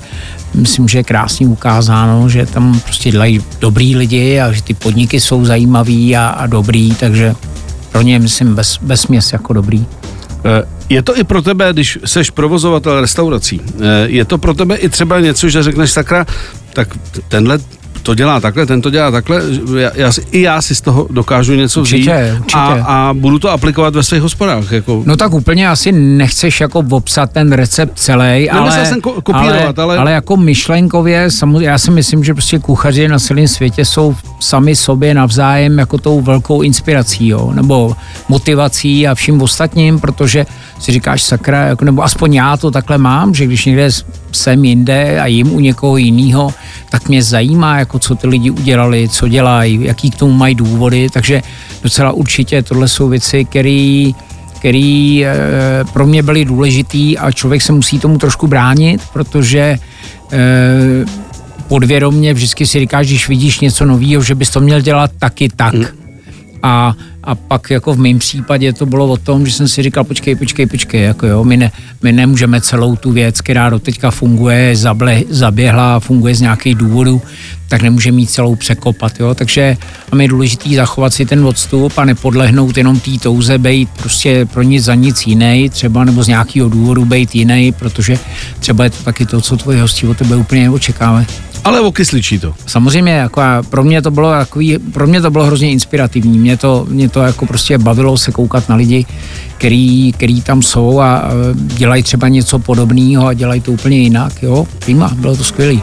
myslím, 0.54 0.88
že 0.88 1.00
je 1.00 1.04
krásně 1.04 1.48
ukázáno, 1.48 2.30
že 2.30 2.46
tam 2.46 2.80
prostě 2.80 3.12
dělají 3.12 3.42
dobrý 3.60 3.96
lidi 3.96 4.40
a 4.40 4.52
že 4.52 4.64
ty 4.64 4.74
podniky 4.74 5.20
jsou 5.20 5.46
zajímavý 5.46 6.18
a, 6.18 6.28
a 6.28 6.48
dobrý, 6.48 6.96
takže 6.96 7.36
pro 7.92 8.02
ně 8.02 8.20
myslím 8.20 8.56
bez, 8.56 8.80
bez 8.82 9.08
měs 9.08 9.34
jako 9.34 9.54
dobrý. 9.54 9.86
Je 10.94 11.02
to 11.02 11.18
i 11.18 11.24
pro 11.24 11.42
tebe, 11.42 11.74
když 11.74 12.00
seš 12.06 12.30
provozovatel 12.30 13.02
restaurací, 13.02 13.62
eh, 13.62 14.06
je 14.06 14.26
to 14.26 14.38
pro 14.38 14.54
tebe 14.54 14.76
i 14.76 14.90
třeba 14.90 15.20
něco, 15.20 15.50
že 15.50 15.64
řekneš 15.64 15.92
sakra, 15.92 16.26
tak 16.74 16.88
tenhle 17.28 17.60
to 18.04 18.16
dělá 18.16 18.40
takhle, 18.40 18.66
ten 18.66 18.82
to 18.82 18.90
dělá 18.90 19.12
takhle, 19.12 19.42
já, 19.78 19.92
já, 19.96 20.12
i 20.32 20.42
já 20.42 20.62
si 20.62 20.76
z 20.76 20.82
toho 20.82 21.08
dokážu 21.12 21.54
něco 21.54 21.82
určitě, 21.82 22.30
vzít 22.30 22.40
určitě. 22.40 22.58
A, 22.58 22.84
a 22.84 23.14
budu 23.14 23.40
to 23.40 23.50
aplikovat 23.50 23.96
ve 23.96 24.04
svých 24.04 24.22
hospodách. 24.22 24.72
Jako. 24.72 25.04
No 25.06 25.18
tak 25.18 25.34
úplně 25.34 25.70
asi 25.70 25.92
nechceš 25.92 26.62
jako 26.62 26.84
obsat 26.92 27.32
ten 27.32 27.52
recept 27.52 28.00
celý, 28.00 28.50
ale, 28.50 28.86
jsem 28.86 29.00
ko- 29.00 29.22
kopírovat, 29.22 29.80
ale, 29.80 29.94
ale... 29.94 29.98
ale 29.98 30.12
jako 30.12 30.38
myšlenkově, 30.38 31.32
samozřejmě, 31.32 31.68
já 31.68 31.78
si 31.78 31.92
myslím, 31.92 32.24
že 32.24 32.34
prostě 32.34 32.60
kuchaři 32.60 33.08
na 33.08 33.20
celém 33.20 33.48
světě 33.48 33.86
jsou 33.86 34.16
sami 34.44 34.76
sobě 34.76 35.14
navzájem 35.14 35.80
jako 35.80 35.98
tou 35.98 36.22
velkou 36.22 36.62
inspirací, 36.62 37.28
jo, 37.28 37.52
nebo 37.54 37.96
motivací 38.30 39.08
a 39.08 39.16
vším 39.16 39.42
ostatním, 39.42 40.00
protože 40.00 40.46
si 40.80 40.92
říkáš 40.92 41.24
sakra, 41.24 41.66
jako, 41.66 41.86
nebo 41.86 42.04
aspoň 42.04 42.34
já 42.34 42.58
to 42.58 42.72
takhle 42.72 42.98
mám, 42.98 43.34
že 43.34 43.46
když 43.46 43.66
někde 43.66 43.90
jsem 44.32 44.66
jinde 44.66 45.22
a 45.22 45.26
jim 45.26 45.54
u 45.54 45.60
někoho 45.60 45.98
jiného, 45.98 46.54
tak 46.90 47.10
mě 47.10 47.24
zajímá, 47.24 47.80
jako 47.80 48.00
co 48.00 48.16
ty 48.16 48.28
lidi 48.28 48.50
udělali, 48.50 49.10
co 49.10 49.28
dělají, 49.28 49.80
jaký 49.84 50.12
k 50.12 50.16
tomu 50.16 50.34
mají 50.34 50.56
důvody, 50.56 51.10
takže 51.10 51.42
docela 51.84 52.12
určitě 52.12 52.64
tohle 52.64 52.88
jsou 52.88 53.10
věci, 53.10 53.46
které 53.46 54.12
který 54.64 55.26
e, 55.26 55.36
pro 55.94 56.08
mě 56.08 56.24
byly 56.24 56.46
důležitý 56.46 57.18
a 57.18 57.32
člověk 57.32 57.62
se 57.62 57.72
musí 57.72 58.00
tomu 58.00 58.18
trošku 58.18 58.48
bránit, 58.48 59.02
protože 59.14 59.60
e, 59.60 59.80
podvědomně 61.68 62.34
vždycky 62.34 62.66
si 62.66 62.80
říkáš, 62.80 63.08
když 63.08 63.28
vidíš 63.28 63.60
něco 63.60 63.86
nového, 63.86 64.24
že 64.24 64.36
bys 64.36 64.50
to 64.50 64.60
měl 64.60 64.82
dělat 64.82 65.12
taky 65.20 65.50
tak. 65.56 65.74
Mm. 65.74 65.86
A 66.64 66.96
a 67.24 67.36
pak 67.36 67.70
jako 67.70 67.94
v 67.94 68.00
mém 68.00 68.20
případě 68.20 68.74
to 68.74 68.86
bylo 68.86 69.08
o 69.08 69.18
tom, 69.18 69.46
že 69.46 69.54
jsem 69.54 69.68
si 69.68 69.84
říkal, 69.84 70.04
počkej, 70.04 70.36
počkej, 70.36 70.66
počkej, 70.66 71.02
jako 71.02 71.28
jo, 71.28 71.44
my, 71.44 71.58
ne, 71.58 71.72
my 72.02 72.12
nemůžeme 72.12 72.62
celou 72.62 72.96
tu 72.96 73.12
věc, 73.12 73.42
která 73.42 73.70
do 73.70 73.80
teďka 73.80 74.12
funguje, 74.12 74.76
zable, 74.76 75.22
zaběhla, 75.30 76.00
funguje 76.00 76.36
z 76.36 76.42
nějakých 76.42 76.76
důvodů, 76.76 77.22
tak 77.68 77.82
nemůže 77.82 78.12
mít 78.12 78.30
celou 78.30 78.56
překopat, 78.56 79.20
jo, 79.20 79.36
takže 79.36 79.78
a 80.12 80.22
je 80.22 80.28
důležitý 80.28 80.76
zachovat 80.76 81.14
si 81.14 81.26
ten 81.26 81.46
odstup 81.46 81.98
a 81.98 82.06
nepodlehnout 82.06 82.78
jenom 82.78 83.00
té 83.00 83.12
touze, 83.22 83.58
být 83.58 83.90
prostě 83.90 84.46
pro 84.46 84.62
nic 84.62 84.84
za 84.84 84.96
nic 84.96 85.28
jiný, 85.28 85.70
třeba 85.70 86.04
nebo 86.04 86.24
z 86.24 86.28
nějakého 86.28 86.70
důvodu 86.70 87.06
být 87.06 87.36
jiný, 87.36 87.72
protože 87.72 88.20
třeba 88.60 88.84
je 88.84 88.90
to 88.90 89.04
taky 89.04 89.26
to, 89.26 89.42
co 89.42 89.58
tvoji 89.58 89.80
hosti 89.80 90.08
od 90.08 90.18
tebe 90.18 90.36
úplně 90.36 90.62
neočekávají. 90.62 91.26
Ale 91.64 91.82
okysličí 91.82 92.40
to. 92.40 92.54
Samozřejmě, 92.66 93.14
jako 93.14 93.42
a 93.42 93.64
pro 93.70 93.84
mě 93.84 94.02
to 94.02 94.12
bylo 94.12 94.32
takový, 94.32 94.78
pro 94.78 95.08
mě 95.08 95.22
to 95.22 95.32
bylo 95.32 95.46
hrozně 95.46 95.72
inspirativní. 95.72 96.38
Mě 96.38 96.58
to, 96.58 96.86
mě 96.90 97.10
to 97.10 97.20
jako 97.20 97.46
prostě 97.46 97.78
bavilo 97.78 98.18
se 98.18 98.32
koukat 98.32 98.70
na 98.70 98.76
lidi, 98.76 99.06
který, 99.58 100.12
který 100.12 100.42
tam 100.42 100.62
jsou 100.62 101.00
a 101.00 101.24
dělají 101.56 102.04
třeba 102.04 102.28
něco 102.28 102.60
podobného 102.60 103.28
a 103.28 103.34
dělají 103.34 103.62
to 103.62 103.72
úplně 103.72 103.98
jinak, 103.98 104.44
jo. 104.44 104.68
Prima, 104.80 105.12
bylo 105.14 105.36
to 105.38 105.44
skvělé. 105.44 105.80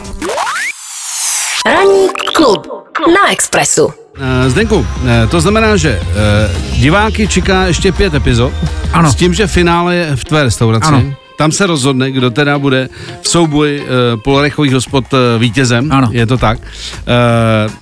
Ranní 1.65 2.07
klub 2.35 2.67
na 3.07 3.31
Expressu. 3.31 3.89
Eh, 4.19 4.49
Zdenku, 4.49 4.85
eh, 5.05 5.27
to 5.27 5.41
znamená, 5.41 5.77
že 5.77 5.99
eh, 6.01 6.77
diváky 6.77 7.27
čeká 7.27 7.63
ještě 7.63 7.91
pět 7.91 8.13
epizod. 8.13 8.53
Ano. 8.93 9.11
S 9.11 9.15
tím, 9.15 9.33
že 9.33 9.47
finále 9.47 9.95
je 9.95 10.15
v 10.15 10.23
tvé 10.23 10.43
restauraci. 10.43 10.87
Ano. 10.87 11.03
Tam 11.41 11.51
se 11.51 11.67
rozhodne, 11.67 12.11
kdo 12.11 12.29
teda 12.29 12.59
bude 12.59 12.89
v 13.21 13.27
souboji 13.27 13.81
uh, 13.81 13.87
polorechových 14.21 14.73
hospod 14.73 15.13
uh, 15.13 15.19
vítězem. 15.41 15.91
Ano. 15.91 16.09
Je 16.11 16.25
to 16.25 16.37
tak. 16.37 16.59
Uh, 16.59 17.73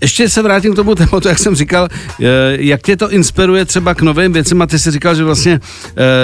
ještě 0.00 0.28
se 0.28 0.42
vrátím 0.42 0.72
k 0.72 0.76
tomu 0.76 0.94
tématu, 0.94 1.28
jak 1.28 1.38
jsem 1.38 1.54
říkal, 1.54 1.88
jak 2.50 2.82
tě 2.82 2.96
to 2.96 3.10
inspiruje 3.10 3.64
třeba 3.64 3.94
k 3.94 4.02
novým 4.02 4.32
věcem 4.32 4.62
a 4.62 4.66
ty 4.66 4.78
jsi 4.78 4.90
říkal, 4.90 5.14
že 5.14 5.24
vlastně 5.24 5.60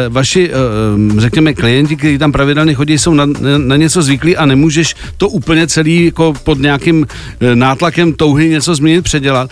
vaši, 0.09 0.51
řekněme, 1.19 1.55
klienti, 1.55 1.97
kteří 1.97 2.19
tam 2.19 2.33
pravidelně 2.33 2.75
chodí, 2.75 2.99
jsou 2.99 3.15
na, 3.15 3.27
na 3.57 3.77
něco 3.77 4.03
zvyklí 4.03 4.37
a 4.37 4.47
nemůžeš 4.47 4.95
to 5.17 5.29
úplně 5.29 5.67
celý 5.67 6.05
jako 6.05 6.35
pod 6.43 6.59
nějakým 6.59 7.07
nátlakem 7.55 8.13
touhy 8.13 8.49
něco 8.49 8.75
změnit, 8.75 9.03
předělat 9.03 9.51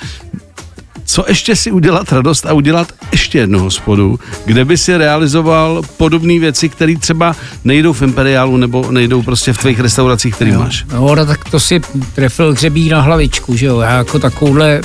co 1.06 1.24
ještě 1.28 1.56
si 1.56 1.70
udělat 1.70 2.12
radost 2.12 2.46
a 2.46 2.52
udělat 2.52 2.92
ještě 3.12 3.38
jednu 3.38 3.58
hospodu, 3.58 4.18
kde 4.44 4.64
by 4.64 4.78
si 4.78 4.96
realizoval 4.96 5.82
podobné 5.96 6.38
věci, 6.38 6.68
které 6.68 6.98
třeba 6.98 7.36
nejdou 7.64 7.92
v 7.92 8.02
Imperiálu 8.02 8.56
nebo 8.56 8.90
nejdou 8.90 9.22
prostě 9.22 9.52
v 9.52 9.58
tvých 9.58 9.80
restauracích, 9.80 10.34
který 10.34 10.50
jo. 10.50 10.58
máš. 10.58 10.84
No, 10.92 11.26
tak 11.26 11.50
to 11.50 11.60
si 11.60 11.80
trefil 12.14 12.52
hřebí 12.52 12.88
na 12.88 13.00
hlavičku, 13.00 13.56
že 13.56 13.66
jo. 13.66 13.80
Já 13.80 13.90
jako 13.90 14.18
takovouhle 14.18 14.80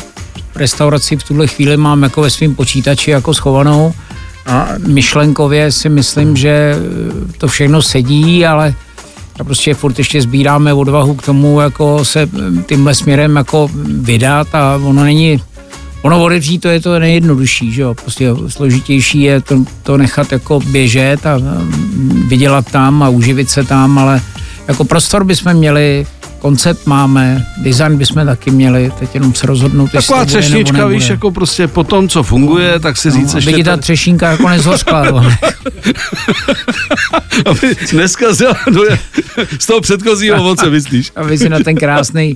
restauraci 0.56 1.18
v 1.18 1.24
tuhle 1.24 1.48
chvíli 1.48 1.78
mám 1.78 2.04
jako 2.04 2.22
ve 2.22 2.30
svém 2.30 2.56
počítači 2.56 3.12
jako 3.12 3.34
schovanou 3.34 3.94
a 4.46 4.68
myšlenkově 4.88 5.72
si 5.72 5.90
myslím, 5.90 6.38
že 6.38 6.76
to 7.38 7.48
všechno 7.48 7.82
sedí, 7.82 8.46
ale 8.46 8.74
a 9.40 9.44
prostě 9.44 9.74
furt 9.74 9.98
ještě 9.98 10.22
sbíráme 10.22 10.74
odvahu 10.74 11.16
k 11.16 11.26
tomu, 11.26 11.60
jako 11.62 12.06
se 12.06 12.30
tímhle 12.66 12.96
směrem 12.96 13.36
jako 13.36 13.70
vydat 13.86 14.56
a 14.56 14.80
ono 14.84 15.04
není 15.04 15.42
Ono 16.02 16.24
odevřít 16.24 16.60
to 16.60 16.68
je 16.68 16.80
to 16.80 17.00
nejjednodušší, 17.00 17.72
že 17.72 17.82
jo, 17.82 17.94
prostě 17.94 18.30
složitější 18.48 19.22
je 19.22 19.42
to, 19.42 19.64
to 19.84 19.98
nechat 19.98 20.32
jako 20.32 20.60
běžet 20.60 21.26
a 21.26 21.40
vydělat 22.28 22.72
tam 22.72 23.04
a 23.04 23.10
uživit 23.10 23.50
se 23.50 23.64
tam, 23.64 23.98
ale 23.98 24.22
jako 24.68 24.84
prostor 24.84 25.24
bychom 25.24 25.54
měli 25.54 26.06
koncept 26.42 26.88
máme, 26.88 27.46
design 27.58 27.98
bychom 27.98 28.26
taky 28.26 28.52
měli, 28.52 28.92
teď 29.00 29.16
jenom 29.16 29.34
se 29.34 29.48
rozhodnout, 29.48 29.92
Taková 29.92 30.26
třešnička, 30.26 30.88
víš, 30.88 31.10
jako 31.10 31.32
prostě 31.32 31.68
po 31.68 31.84
tom, 31.84 32.10
co 32.10 32.24
funguje, 32.24 32.80
tak 32.80 32.98
si 32.98 33.12
říct 33.12 33.34
no, 33.34 33.38
ještě... 33.38 33.54
Aby 33.54 33.64
ta 33.64 33.78
třešinka 33.78 34.32
jako 34.32 34.50
nezhořkla. 34.50 35.02
aby 37.46 37.76
neskazila 37.94 38.58
do, 38.72 38.82
z 39.60 39.66
toho 39.66 39.82
předchozího 39.82 40.40
ovoce, 40.40 40.70
myslíš? 40.70 41.12
Aby 41.16 41.38
si 41.38 41.50
na 41.50 41.60
ten 41.60 41.76
krásný 41.76 42.34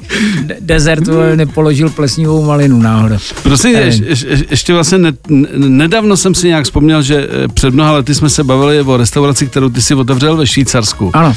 desert 0.60 1.04
nepoložil 1.36 1.90
plesnivou 1.90 2.46
malinu 2.46 2.80
náhodou. 2.80 3.16
Prosím, 3.44 3.72
je, 3.72 3.82
je, 3.82 4.16
ještě 4.50 4.74
vlastně 4.74 4.98
ne, 4.98 5.14
nedávno 5.58 6.18
jsem 6.18 6.36
si 6.36 6.48
nějak 6.48 6.66
vzpomněl, 6.66 7.02
že 7.02 7.16
eh, 7.18 7.48
před 7.48 7.74
mnoha 7.74 7.92
lety 7.92 8.16
jsme 8.16 8.30
se 8.30 8.44
bavili 8.44 8.82
o 8.82 8.98
restauraci, 8.98 9.48
kterou 9.48 9.70
ty 9.70 9.82
si 9.82 9.96
otevřel 9.96 10.38
ve 10.38 10.48
Švýcarsku. 10.48 11.12
Ano. 11.14 11.36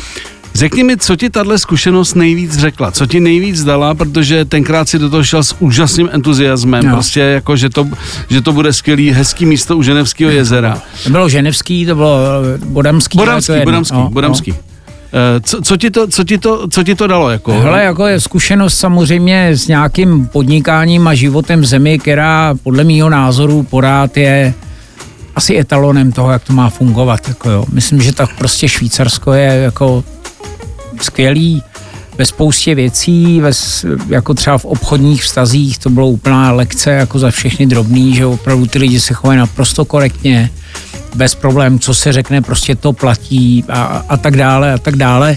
Řekni 0.59 0.85
mi, 0.85 0.97
co 0.97 1.17
ti 1.17 1.31
tahle 1.31 1.59
zkušenost 1.59 2.15
nejvíc 2.15 2.59
řekla, 2.59 2.91
co 2.91 3.07
ti 3.07 3.21
nejvíc 3.21 3.65
dala, 3.65 3.95
protože 3.95 4.45
tenkrát 4.45 4.89
si 4.89 4.99
do 4.99 5.11
toho 5.11 5.25
šel 5.25 5.43
s 5.43 5.55
úžasným 5.59 6.09
entuziasmem, 6.13 6.85
no. 6.85 6.93
prostě 6.93 7.21
jako, 7.21 7.57
že 7.57 7.71
to, 7.71 7.89
že 8.31 8.41
to 8.43 8.53
bude 8.53 8.73
skvělý, 8.73 9.11
hezký 9.11 9.47
místo 9.47 9.77
u 9.77 9.83
Ženevského 9.83 10.31
jezera. 10.31 10.83
To 11.05 11.11
bylo 11.11 11.29
Ženevský, 11.29 11.87
to 11.87 11.95
bylo 11.95 12.19
eh, 12.55 12.59
Bodamský. 12.65 13.19
Bodamský, 13.19 13.53
Bodamský, 13.65 13.97
no, 13.97 14.11
Bodamský. 14.11 14.51
No. 14.51 14.59
Eh, 15.13 15.41
co, 15.41 15.63
co, 15.63 15.77
ti 15.77 15.91
to, 15.91 16.07
co, 16.07 16.25
ti 16.25 16.39
to, 16.39 16.69
co 16.69 16.83
ti 16.83 16.95
to 16.95 17.07
dalo? 17.07 17.31
Jako? 17.31 17.61
Hele, 17.61 17.83
jako 17.85 18.07
je 18.07 18.21
zkušenost 18.21 18.79
samozřejmě 18.79 19.49
s 19.57 19.69
nějakým 19.69 20.27
podnikáním 20.27 21.09
a 21.09 21.15
životem 21.15 21.61
v 21.61 21.65
zemi, 21.65 21.99
která 21.99 22.55
podle 22.63 22.85
mýho 22.85 23.11
názoru 23.11 23.63
porád 23.63 24.17
je 24.17 24.55
asi 25.35 25.59
etalonem 25.59 26.13
toho, 26.13 26.31
jak 26.31 26.45
to 26.45 26.53
má 26.53 26.71
fungovat. 26.71 27.29
Jako 27.29 27.51
jo. 27.51 27.65
Myslím, 27.73 28.03
že 28.03 28.13
tak 28.13 28.31
prostě 28.39 28.69
Švýcarsko 28.69 29.33
je 29.33 29.47
jako 29.47 30.05
skvělý 31.03 31.63
ve 32.19 32.27
spoustě 32.27 32.75
věcí, 32.75 33.41
ve, 33.41 33.51
jako 34.09 34.35
třeba 34.35 34.59
v 34.59 34.65
obchodních 34.65 35.23
vztazích, 35.23 35.79
to 35.79 35.91
bylo 35.91 36.09
úplná 36.09 36.53
lekce 36.53 36.91
jako 36.91 37.19
za 37.19 37.31
všechny 37.31 37.67
drobný, 37.67 38.15
že 38.15 38.27
opravdu 38.27 38.67
ty 38.67 38.79
lidi 38.79 39.01
se 39.01 39.15
chovají 39.15 39.39
naprosto 39.39 39.85
korektně, 39.85 40.51
bez 41.15 41.35
problém, 41.35 41.79
co 41.79 41.95
se 41.95 42.13
řekne, 42.13 42.43
prostě 42.43 42.75
to 42.75 42.93
platí 42.93 43.65
a, 43.69 43.83
a 44.09 44.17
tak 44.17 44.37
dále 44.37 44.73
a 44.73 44.79
tak 44.79 44.97
dále. 44.97 45.37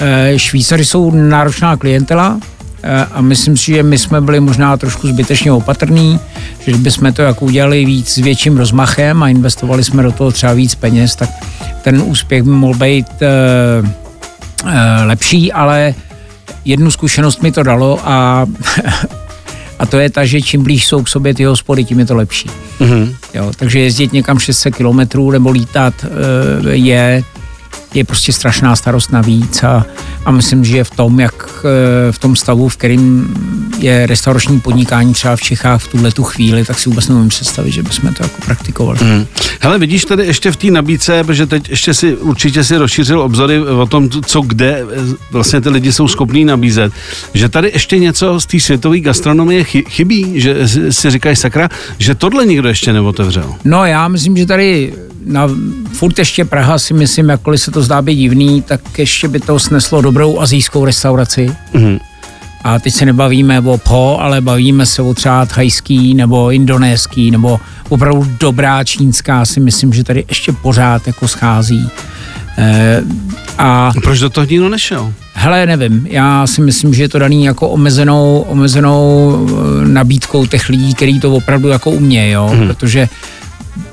E, 0.00 0.38
Švýcary 0.38 0.84
jsou 0.84 1.10
náročná 1.10 1.76
klientela 1.76 2.40
e, 2.82 3.04
a 3.04 3.20
myslím 3.20 3.56
si, 3.56 3.64
že 3.64 3.82
my 3.82 3.98
jsme 3.98 4.20
byli 4.20 4.40
možná 4.40 4.76
trošku 4.76 5.08
zbytečně 5.08 5.52
opatrní, 5.52 6.20
že 6.66 6.76
bychom 6.76 7.12
to 7.12 7.22
jako 7.22 7.44
udělali 7.44 7.84
víc 7.84 8.08
s 8.08 8.16
větším 8.16 8.56
rozmachem 8.56 9.22
a 9.22 9.28
investovali 9.28 9.84
jsme 9.84 10.02
do 10.02 10.12
toho 10.12 10.32
třeba 10.32 10.52
víc 10.52 10.74
peněz, 10.74 11.16
tak 11.16 11.30
ten 11.82 12.02
úspěch 12.02 12.42
by 12.42 12.50
mohl 12.50 12.78
být 12.78 13.06
Eh, 13.22 14.05
lepší, 15.04 15.52
ale 15.52 15.94
jednu 16.64 16.90
zkušenost 16.90 17.42
mi 17.42 17.52
to 17.52 17.62
dalo 17.62 18.00
a, 18.04 18.46
a 19.78 19.86
to 19.86 19.98
je 19.98 20.10
ta, 20.10 20.24
že 20.24 20.42
čím 20.42 20.62
blíž 20.62 20.86
jsou 20.86 21.02
k 21.02 21.08
sobě 21.08 21.34
ty 21.34 21.44
hospody, 21.44 21.84
tím 21.84 21.98
je 21.98 22.06
to 22.06 22.16
lepší. 22.16 22.50
Mm-hmm. 22.80 23.14
Jo, 23.34 23.52
takže 23.56 23.78
jezdit 23.78 24.12
někam 24.12 24.38
600 24.38 24.76
kilometrů 24.76 25.30
nebo 25.30 25.50
lítat 25.50 25.94
eh, 26.04 26.08
je 26.70 27.22
je 27.94 28.04
prostě 28.04 28.32
strašná 28.32 28.76
starost 28.76 29.12
navíc 29.12 29.62
a, 29.62 29.86
a 30.26 30.30
myslím, 30.30 30.64
že 30.64 30.84
v 30.84 30.90
tom, 30.90 31.20
jak 31.20 31.64
eh, 31.64 32.12
v 32.12 32.18
tom 32.18 32.36
stavu, 32.36 32.68
v 32.68 32.76
kterým 32.76 33.34
je 33.78 34.06
restaurační 34.06 34.60
podnikání 34.60 35.12
třeba 35.12 35.36
v 35.36 35.40
Čechách 35.40 35.82
v 35.82 35.88
tuhle 35.88 36.12
tu 36.12 36.22
chvíli, 36.22 36.64
tak 36.64 36.78
si 36.78 36.88
vůbec 36.88 37.08
nemůžu 37.08 37.28
představit, 37.28 37.72
že 37.72 37.82
bychom 37.82 38.14
to 38.14 38.22
jako 38.22 38.40
praktikovali. 38.44 38.98
Hmm. 39.02 39.26
Hele, 39.60 39.78
vidíš 39.78 40.04
tady 40.04 40.26
ještě 40.26 40.52
v 40.52 40.56
té 40.56 40.70
nabídce, 40.70 41.24
protože 41.24 41.46
teď 41.46 41.68
ještě 41.70 41.94
si 41.94 42.16
určitě 42.16 42.64
si 42.64 42.76
rozšířil 42.76 43.20
obzory 43.20 43.60
o 43.60 43.86
tom, 43.86 44.10
co 44.10 44.40
kde 44.40 44.78
eh, 44.78 44.84
vlastně 45.30 45.60
ty 45.60 45.68
lidi 45.68 45.92
jsou 45.92 46.08
schopní 46.08 46.44
nabízet, 46.44 46.92
že 47.34 47.48
tady 47.48 47.70
ještě 47.74 47.98
něco 47.98 48.40
z 48.40 48.46
té 48.46 48.60
světové 48.60 49.00
gastronomie 49.00 49.64
chybí, 49.64 50.40
že 50.40 50.68
si 50.90 51.10
říkáš 51.10 51.38
sakra, 51.38 51.68
že 51.98 52.14
tohle 52.14 52.46
nikdo 52.46 52.68
ještě 52.68 52.92
neotevřel. 52.92 53.54
No 53.64 53.84
já 53.84 54.08
myslím, 54.08 54.36
že 54.36 54.46
tady 54.46 54.92
na, 55.26 55.48
furt 55.92 56.18
ještě 56.18 56.44
Praha 56.44 56.78
si 56.78 56.94
myslím, 56.94 57.28
jakkoliv 57.28 57.60
se 57.60 57.70
to 57.70 57.82
zdá 57.82 58.02
být 58.02 58.16
divný, 58.16 58.62
tak 58.62 58.98
ještě 58.98 59.28
by 59.28 59.40
to 59.40 59.58
sneslo 59.58 60.02
dobrou 60.02 60.40
azijskou 60.40 60.84
restauraci. 60.84 61.52
Mm-hmm. 61.74 62.00
A 62.64 62.78
teď 62.78 62.94
se 62.94 63.06
nebavíme 63.06 63.60
o 63.60 63.78
po, 63.78 64.18
ale 64.20 64.40
bavíme 64.40 64.86
se 64.86 65.02
o 65.02 65.14
třeba 65.14 65.46
thajský 65.46 66.14
nebo 66.14 66.50
indonéský 66.50 67.30
nebo 67.30 67.60
opravdu 67.88 68.26
dobrá 68.40 68.84
čínská 68.84 69.44
si 69.44 69.60
myslím, 69.60 69.92
že 69.92 70.04
tady 70.04 70.24
ještě 70.28 70.52
pořád 70.52 71.06
jako 71.06 71.28
schází. 71.28 71.88
E, 72.58 73.02
a 73.58 73.92
proč 74.02 74.18
do 74.18 74.30
toho 74.30 74.46
nikdo 74.50 74.68
nešel? 74.68 75.12
Hele, 75.34 75.66
nevím, 75.66 76.06
já 76.10 76.46
si 76.46 76.60
myslím, 76.60 76.94
že 76.94 77.02
je 77.02 77.08
to 77.08 77.18
daný 77.18 77.44
jako 77.44 77.68
omezenou, 77.68 78.44
omezenou 78.48 79.36
eh, 79.48 79.88
nabídkou 79.88 80.46
těch 80.46 80.68
lidí, 80.68 80.94
kteří 80.94 81.20
to 81.20 81.34
opravdu 81.34 81.68
jako 81.68 81.90
umějí, 81.90 82.32
jo, 82.32 82.50
mm. 82.54 82.66
protože 82.66 83.08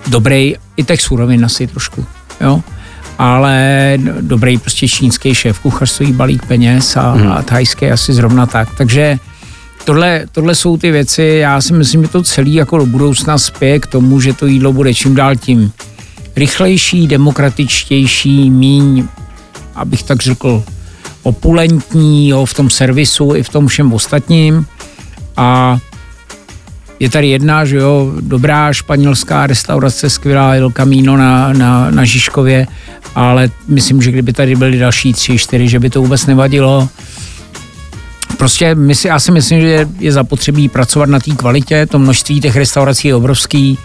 dobrý 0.08 0.56
i 0.78 0.84
těch 0.84 1.02
surovin 1.02 1.46
asi 1.46 1.68
trošku, 1.68 2.06
jo. 2.42 2.62
Ale 3.18 3.98
dobrý 4.22 4.58
prostě 4.58 4.88
čínský 4.88 5.36
šéf 5.36 5.60
kuchař 5.60 5.90
stojí 5.90 6.14
balík 6.14 6.46
peněz 6.46 6.98
a, 6.98 7.12
hmm. 7.12 7.32
a 7.32 7.42
thajský 7.42 7.92
asi 7.92 8.14
zrovna 8.14 8.46
tak. 8.46 8.70
Takže 8.78 9.20
tohle, 9.86 10.26
tohle 10.32 10.56
jsou 10.56 10.78
ty 10.78 10.92
věci, 10.92 11.24
já 11.24 11.62
si 11.62 11.74
myslím, 11.74 12.02
že 12.04 12.08
to 12.08 12.24
celý 12.24 12.54
jako 12.54 12.78
do 12.78 12.86
budoucna 12.86 13.38
spěje 13.38 13.80
k 13.80 13.88
tomu, 13.88 14.20
že 14.20 14.34
to 14.34 14.46
jídlo 14.46 14.74
bude 14.74 14.94
čím 14.94 15.16
dál 15.16 15.36
tím 15.36 15.72
rychlejší, 16.36 17.08
demokratičtější, 17.08 18.50
míň, 18.50 19.08
abych 19.76 20.04
tak 20.04 20.22
řekl, 20.22 20.64
opulentní 21.24 22.30
jo, 22.30 22.46
v 22.46 22.54
tom 22.54 22.70
servisu 22.70 23.36
i 23.36 23.44
v 23.44 23.50
tom 23.50 23.68
všem 23.68 23.94
ostatním. 23.94 24.66
A 25.38 25.78
je 27.04 27.10
tady 27.10 27.28
jedna, 27.28 27.66
že 27.66 27.78
jo, 27.78 28.12
dobrá 28.22 28.74
španělská 28.74 29.48
restaurace, 29.48 30.10
skvělá 30.10 30.56
El 30.56 30.72
Camino 30.72 31.18
na, 31.18 31.54
na, 31.54 31.92
na 31.92 32.06
Žižkově, 32.06 32.68
ale 33.16 33.50
myslím, 33.68 34.02
že 34.02 34.12
kdyby 34.12 34.34
tady 34.34 34.56
byly 34.56 34.80
další 34.80 35.14
tři, 35.14 35.38
čtyři, 35.38 35.68
že 35.68 35.80
by 35.80 35.90
to 35.90 36.02
vůbec 36.02 36.26
nevadilo. 36.26 36.90
Prostě 38.38 38.76
my 38.76 38.96
si, 38.96 39.08
já 39.08 39.20
si 39.20 39.32
myslím, 39.32 39.62
že 39.62 39.88
je 40.00 40.12
zapotřebí 40.12 40.70
pracovat 40.70 41.10
na 41.10 41.20
té 41.20 41.32
kvalitě, 41.32 41.86
to 41.86 42.00
množství 42.00 42.42
těch 42.42 42.56
restaurací 42.56 43.08
je 43.08 43.16
obrovský, 43.16 43.78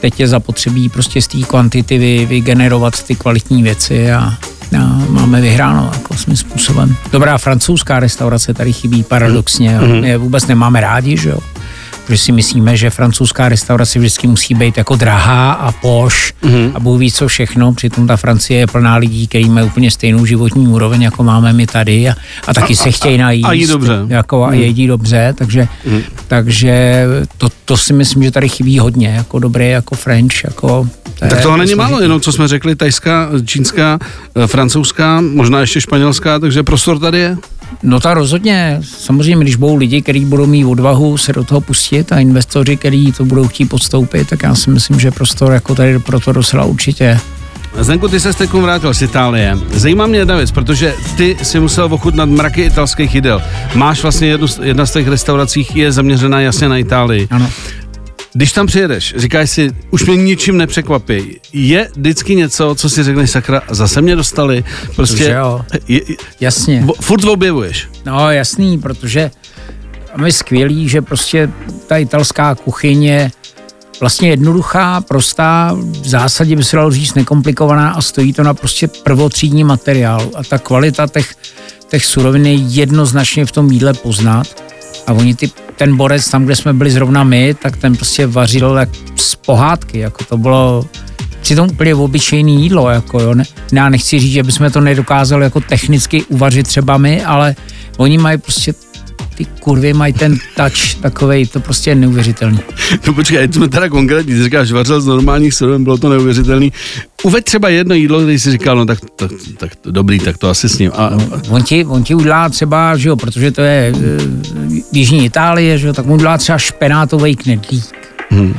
teď 0.00 0.20
je 0.20 0.28
zapotřebí 0.28 0.88
prostě 0.88 1.22
z 1.22 1.26
té 1.26 1.38
kvantity 1.38 1.98
vy, 1.98 2.26
vygenerovat 2.26 3.02
ty 3.02 3.14
kvalitní 3.14 3.62
věci 3.62 4.12
a, 4.12 4.34
a 4.78 5.04
máme 5.08 5.40
vyhráno 5.40 5.90
jako 5.92 6.14
svým 6.14 6.36
způsobem. 6.36 6.96
Dobrá 7.12 7.38
francouzská 7.38 8.00
restaurace 8.00 8.54
tady 8.54 8.72
chybí 8.72 9.02
paradoxně, 9.02 9.78
mm-hmm. 9.78 10.04
je 10.04 10.18
vůbec 10.18 10.46
nemáme 10.46 10.80
rádi, 10.80 11.16
že 11.16 11.28
jo 11.28 11.38
že 12.08 12.18
si 12.18 12.32
myslíme, 12.32 12.76
že 12.76 12.90
francouzská 12.90 13.48
restaurace 13.48 13.98
vždycky 13.98 14.26
musí 14.26 14.54
být 14.54 14.78
jako 14.78 14.96
drahá 14.96 15.52
a 15.52 15.72
poš 15.72 16.32
mm-hmm. 16.42 16.70
a 16.74 16.80
Bůh 16.80 17.00
ví 17.00 17.12
co 17.12 17.28
všechno, 17.28 17.72
přitom 17.72 18.06
ta 18.06 18.16
Francie 18.16 18.60
je 18.60 18.66
plná 18.66 18.96
lidí, 18.96 19.26
kteří 19.26 19.48
mají 19.48 19.66
úplně 19.66 19.90
stejnou 19.90 20.26
životní 20.26 20.68
úroveň, 20.68 21.02
jako 21.02 21.22
máme 21.22 21.52
my 21.52 21.66
tady 21.66 22.08
a, 22.08 22.14
a 22.46 22.54
taky 22.54 22.72
a, 22.72 22.76
se 22.76 22.90
chtějí 22.90 23.18
najíst. 23.18 23.48
A 23.48 23.52
jí 23.52 23.66
dobře. 23.66 23.98
Jako. 24.06 24.44
A 24.44 24.50
mhm. 24.50 24.60
jedí 24.60 24.86
dobře, 24.86 25.34
takže, 25.38 25.68
mm. 25.86 26.02
takže 26.28 27.04
to, 27.38 27.48
to 27.64 27.76
si 27.76 27.92
myslím, 27.92 28.22
že 28.22 28.30
tady 28.30 28.48
chybí 28.48 28.78
hodně, 28.78 29.08
jako 29.08 29.38
dobré, 29.38 29.68
jako 29.68 29.94
French, 29.94 30.44
jako 30.44 30.88
to 31.18 31.26
tak 31.26 31.42
toho 31.42 31.56
není 31.56 31.74
málo, 31.74 32.00
jenom 32.00 32.20
co 32.20 32.32
jsme 32.32 32.48
řekli, 32.48 32.76
tajská, 32.76 33.28
čínská, 33.44 33.98
eh, 34.36 34.46
francouzská, 34.46 35.20
možná 35.20 35.60
ještě 35.60 35.80
španělská, 35.80 36.38
takže 36.38 36.62
prostor 36.62 36.98
tady 36.98 37.18
je. 37.18 37.36
No 37.82 38.00
ta 38.00 38.14
rozhodně. 38.14 38.80
Samozřejmě, 38.82 39.44
když 39.44 39.56
budou 39.56 39.76
lidi, 39.76 40.02
kteří 40.02 40.24
budou 40.24 40.46
mít 40.46 40.64
odvahu 40.64 41.18
se 41.18 41.32
do 41.32 41.44
toho 41.44 41.60
pustit 41.60 42.12
a 42.12 42.18
investoři, 42.18 42.76
kteří 42.76 43.12
to 43.12 43.24
budou 43.24 43.48
chtít 43.48 43.64
podstoupit, 43.64 44.28
tak 44.28 44.42
já 44.42 44.54
si 44.54 44.70
myslím, 44.70 45.00
že 45.00 45.10
prostor 45.10 45.52
jako 45.52 45.74
tady 45.74 45.98
pro 45.98 46.20
to 46.20 46.32
docela 46.32 46.64
určitě 46.64 47.20
Zdenku, 47.78 48.08
ty 48.08 48.20
se 48.20 48.32
teď 48.32 48.52
vrátil 48.52 48.94
z 48.94 49.02
Itálie. 49.02 49.58
Zajímá 49.72 50.06
mě 50.06 50.18
jedna 50.18 50.36
věc, 50.36 50.50
protože 50.50 50.94
ty 51.16 51.36
si 51.42 51.60
musel 51.60 51.88
ochutnat 51.94 52.28
mraky 52.28 52.62
italských 52.62 53.14
jídel. 53.14 53.42
Máš 53.74 54.02
vlastně 54.02 54.28
jednu, 54.28 54.46
jedna 54.62 54.86
z 54.86 54.92
těch 54.92 55.08
restaurací 55.08 55.66
je 55.74 55.92
zaměřená 55.92 56.40
jasně 56.40 56.68
na 56.68 56.76
Itálii. 56.76 57.28
Ano. 57.30 57.50
Když 58.36 58.52
tam 58.52 58.66
přijedeš, 58.66 59.14
říkáš 59.16 59.50
si, 59.50 59.74
už 59.90 60.04
mě 60.04 60.16
ničím 60.16 60.56
nepřekvapí. 60.56 61.40
Je 61.52 61.88
vždycky 61.96 62.34
něco, 62.34 62.74
co 62.74 62.90
si 62.90 63.02
řekneš, 63.02 63.30
sakra, 63.30 63.62
zase 63.70 64.02
mě 64.02 64.16
dostali. 64.16 64.64
Prostě, 64.96 65.24
jo. 65.24 65.64
Je, 65.88 66.00
jasně. 66.40 66.84
V, 66.86 66.92
furt 67.00 67.24
objevuješ. 67.24 67.88
No 68.04 68.30
jasný, 68.30 68.78
protože 68.78 69.30
je 70.24 70.32
skvělý, 70.32 70.88
že 70.88 71.02
prostě 71.02 71.50
ta 71.86 71.96
italská 71.96 72.54
kuchyně 72.54 73.32
vlastně 74.00 74.28
jednoduchá, 74.28 75.00
prostá, 75.00 75.76
v 76.02 76.08
zásadě 76.08 76.56
by 76.56 76.64
se 76.64 76.76
dalo 76.76 76.90
říct 76.90 77.14
nekomplikovaná 77.14 77.90
a 77.90 78.02
stojí 78.02 78.32
to 78.32 78.42
na 78.42 78.54
prostě 78.54 78.88
prvotřídní 78.88 79.64
materiál. 79.64 80.30
A 80.34 80.44
ta 80.44 80.58
kvalita 80.58 81.06
těch, 81.06 81.34
těch 81.88 82.04
surovin 82.04 82.46
je 82.46 82.54
jednoznačně 82.54 83.46
v 83.46 83.52
tom 83.52 83.70
jídle 83.70 83.94
poznat. 83.94 84.62
A 85.06 85.12
oni 85.12 85.34
ty 85.34 85.50
ten 85.76 85.96
borec 85.96 86.30
tam, 86.30 86.44
kde 86.44 86.56
jsme 86.56 86.72
byli 86.72 86.90
zrovna 86.90 87.24
my, 87.24 87.54
tak 87.54 87.76
ten 87.76 87.96
prostě 87.96 88.26
vařil 88.26 88.76
jak 88.76 88.88
z 89.16 89.34
pohádky, 89.34 89.98
jako 89.98 90.24
to 90.24 90.38
bylo 90.38 90.84
přitom 91.40 91.68
úplně 91.68 91.94
obyčejný 91.94 92.62
jídlo, 92.62 92.90
jako 92.90 93.20
jo. 93.20 93.34
Ne, 93.34 93.44
já 93.72 93.88
nechci 93.88 94.18
říct, 94.18 94.32
že 94.32 94.42
bychom 94.42 94.70
to 94.70 94.80
nedokázali 94.80 95.44
jako 95.44 95.60
technicky 95.60 96.22
uvařit 96.22 96.66
třeba 96.66 96.96
my, 96.98 97.24
ale 97.24 97.54
oni 97.96 98.18
mají 98.18 98.38
prostě 98.38 98.74
ty 99.36 99.44
kurvy 99.44 99.92
mají 99.92 100.12
ten 100.12 100.38
touch 100.56 100.94
takovej, 101.00 101.46
to 101.46 101.60
prostě 101.60 101.90
je 101.90 101.94
neuvěřitelný. 101.94 102.58
No 103.06 103.14
počkej, 103.14 103.48
jsme 103.52 103.68
teda 103.68 103.88
konkrétní, 103.88 104.34
ty 104.34 104.44
říkáš, 104.44 104.72
vařil 104.72 105.00
z 105.00 105.06
normálních 105.06 105.54
surovin, 105.54 105.84
bylo 105.84 105.98
to 105.98 106.08
neuvěřitelný. 106.08 106.72
Uveď 107.22 107.44
třeba 107.44 107.68
jedno 107.68 107.94
jídlo, 107.94 108.24
když 108.24 108.42
jsi 108.42 108.50
říkal, 108.50 108.76
no 108.76 108.86
tak, 108.86 108.98
tak, 109.16 109.30
tak 109.56 109.70
dobrý, 109.84 110.18
tak 110.18 110.38
to 110.38 110.48
asi 110.48 110.68
s 110.68 110.78
ním. 110.78 110.90
A, 110.94 111.10
no, 111.10 111.40
on, 111.48 111.62
ti, 111.62 111.84
on 111.84 112.04
ti 112.04 112.14
udělá 112.14 112.48
třeba, 112.48 112.96
že 112.96 113.08
jo, 113.08 113.16
protože 113.16 113.50
to 113.50 113.60
je 113.60 113.92
e, 113.96 114.18
Jižní 114.92 115.24
Itálie, 115.24 115.78
že 115.78 115.86
jo, 115.86 115.92
tak 115.92 116.06
mu 116.06 116.14
udělá 116.14 116.38
třeba 116.38 116.58
špenátový 116.58 117.36
knedlík. 117.36 117.84
Hmm. 118.30 118.54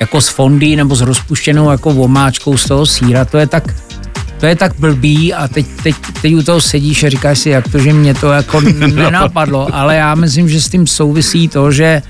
Jako 0.00 0.20
s 0.20 0.28
fondy 0.28 0.76
nebo 0.76 0.94
s 0.96 1.00
rozpuštěnou 1.00 1.70
jako 1.70 1.92
vomáčkou 1.92 2.56
z 2.56 2.64
toho 2.64 2.86
síra, 2.86 3.24
to 3.24 3.38
je 3.38 3.46
tak 3.46 3.74
to 4.42 4.46
je 4.46 4.56
tak 4.56 4.74
blbý 4.78 5.34
a 5.34 5.48
teď, 5.48 5.66
teď, 5.82 5.94
teď 6.22 6.34
u 6.34 6.42
toho 6.42 6.60
sedíš 6.60 7.04
a 7.04 7.08
říkáš 7.08 7.38
si, 7.38 7.50
jak 7.50 7.68
to, 7.68 7.78
že 7.78 7.92
mě 7.92 8.14
to 8.14 8.32
jako 8.32 8.60
nenapadlo, 8.94 9.74
ale 9.74 9.96
já 9.96 10.14
myslím, 10.14 10.48
že 10.48 10.60
s 10.60 10.68
tím 10.68 10.86
souvisí 10.86 11.48
to, 11.48 11.72
že 11.72 12.02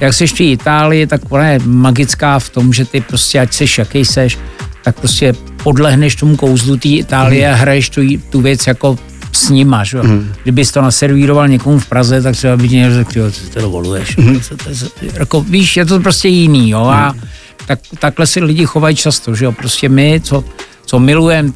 jak 0.00 0.14
seš 0.14 0.32
v 0.32 0.40
Itálii, 0.40 1.06
tak 1.06 1.20
ona 1.28 1.48
je 1.48 1.58
magická 1.64 2.38
v 2.38 2.50
tom, 2.50 2.72
že 2.72 2.84
ty 2.84 3.00
prostě, 3.00 3.40
ať 3.40 3.52
seš 3.52 3.78
jaký 3.78 4.04
seš, 4.04 4.38
tak 4.82 4.98
prostě 4.98 5.34
podlehneš 5.62 6.16
tomu 6.16 6.36
kouzlu 6.36 6.76
té 6.76 6.88
Itálie 6.88 7.52
a 7.52 7.54
hraješ 7.54 7.90
tu, 7.90 8.00
tu 8.30 8.40
věc 8.40 8.66
jako 8.66 8.98
s 9.32 9.50
nima, 9.50 9.84
že? 9.84 10.02
Mm. 10.02 10.32
Kdybys 10.42 10.72
to 10.72 10.82
naservíroval 10.82 11.48
někomu 11.48 11.78
v 11.78 11.86
Praze, 11.86 12.22
tak 12.22 12.36
třeba 12.36 12.56
by 12.56 12.68
ti 12.68 12.76
někdo 12.76 12.94
řekl, 12.94 13.30
co 13.30 13.50
to 13.54 13.60
dovoluješ. 13.60 14.16
Mm. 14.16 14.40
Co 14.40 14.56
to, 14.56 14.74
co, 14.74 14.86
jako, 15.14 15.40
víš, 15.40 15.76
je 15.76 15.86
to 15.86 16.00
prostě 16.00 16.28
jiný, 16.28 16.70
jo, 16.70 16.84
a 16.84 17.12
mm. 17.12 17.20
tak, 17.66 17.78
takhle 17.98 18.26
si 18.26 18.40
lidi 18.40 18.66
chovají 18.66 18.96
často, 18.96 19.34
že 19.34 19.44
jo, 19.44 19.52
prostě 19.52 19.88
my, 19.88 20.20
co, 20.24 20.44
co 20.86 20.98
milujeme 20.98 21.52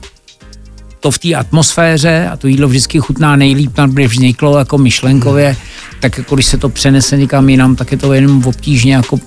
to 1.00 1.10
v 1.10 1.18
té 1.18 1.34
atmosféře 1.34 2.28
a 2.32 2.36
to 2.36 2.46
jídlo 2.46 2.68
vždycky 2.68 3.00
chutná 3.00 3.36
nejlíp, 3.36 3.72
tam 3.74 3.94
by 3.94 4.06
vzniklo 4.06 4.58
jako 4.58 4.78
myšlenkově, 4.78 5.56
tak 6.00 6.18
jako 6.18 6.34
když 6.34 6.46
se 6.46 6.58
to 6.58 6.68
přenese 6.68 7.16
někam 7.16 7.48
jinam, 7.48 7.76
tak 7.76 7.92
je 7.92 7.98
to 7.98 8.12
jenom 8.12 8.46
obtížně 8.46 8.94
jako 8.94 9.18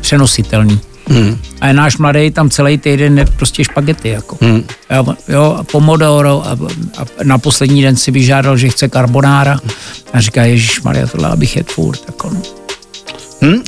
přenositelný. 0.00 0.80
Hmm. 1.08 1.38
A 1.60 1.66
je 1.66 1.72
náš 1.72 1.98
mladý 1.98 2.30
tam 2.30 2.50
celý 2.50 2.78
týden 2.78 3.18
je 3.18 3.24
prostě 3.24 3.64
špagety. 3.64 4.08
Jako. 4.08 4.38
Hmm. 4.40 4.64
Jo, 4.90 5.14
jo, 5.28 5.58
pomodoro 5.72 6.46
a, 6.46 6.52
a, 6.98 7.04
na 7.22 7.38
poslední 7.38 7.82
den 7.82 7.96
si 7.96 8.10
vyžádal, 8.10 8.56
že 8.56 8.68
chce 8.68 8.88
karbonára 8.88 9.60
a 10.12 10.20
říká, 10.20 10.44
Ježíš 10.44 10.82
Maria, 10.82 11.06
tohle 11.06 11.28
abych 11.28 11.56
jedl 11.56 11.72
furt. 11.72 12.00
Jako, 12.06 12.30
no. 12.30 12.65
Hmm, 13.40 13.62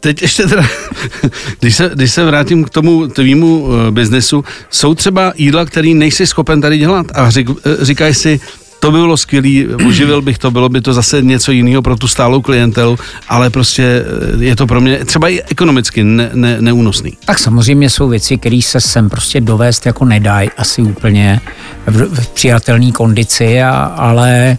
teď 0.00 0.22
ještě 0.22 0.46
teda, 0.46 0.66
když 1.60 1.76
se, 1.76 1.90
když 1.94 2.12
se 2.12 2.24
vrátím 2.24 2.64
k 2.64 2.70
tomu 2.70 3.08
tvýmu 3.08 3.60
uh, 3.60 3.90
biznesu, 3.90 4.44
jsou 4.70 4.94
třeba 4.94 5.32
jídla, 5.36 5.64
který 5.64 5.94
nejsi 5.94 6.26
schopen 6.26 6.60
tady 6.60 6.78
dělat 6.78 7.06
a 7.14 7.30
řík, 7.30 7.50
uh, 7.50 7.56
říkáš 7.80 8.18
si, 8.18 8.40
to 8.80 8.90
by 8.90 8.98
bylo 8.98 9.16
skvělý, 9.16 9.66
uživil 9.86 10.22
bych 10.22 10.38
to, 10.38 10.50
bylo 10.50 10.68
by 10.68 10.80
to 10.80 10.92
zase 10.92 11.22
něco 11.22 11.52
jiného 11.52 11.82
pro 11.82 11.96
tu 11.96 12.08
stálou 12.08 12.42
klientelu, 12.42 12.98
ale 13.28 13.50
prostě 13.50 14.04
je 14.38 14.56
to 14.56 14.66
pro 14.66 14.80
mě 14.80 15.04
třeba 15.04 15.28
i 15.28 15.40
ekonomicky 15.42 16.04
ne, 16.04 16.30
ne, 16.34 16.56
neúnosný. 16.60 17.12
Tak 17.24 17.38
samozřejmě 17.38 17.90
jsou 17.90 18.08
věci, 18.08 18.38
které 18.38 18.60
se 18.62 18.80
sem 18.80 19.10
prostě 19.10 19.40
dovést 19.40 19.86
jako 19.86 20.04
nedají 20.04 20.50
asi 20.56 20.82
úplně 20.82 21.40
v, 21.86 22.22
v 22.22 22.28
přijatelné 22.28 22.92
kondici, 22.92 23.62
a, 23.62 23.70
ale 23.80 24.58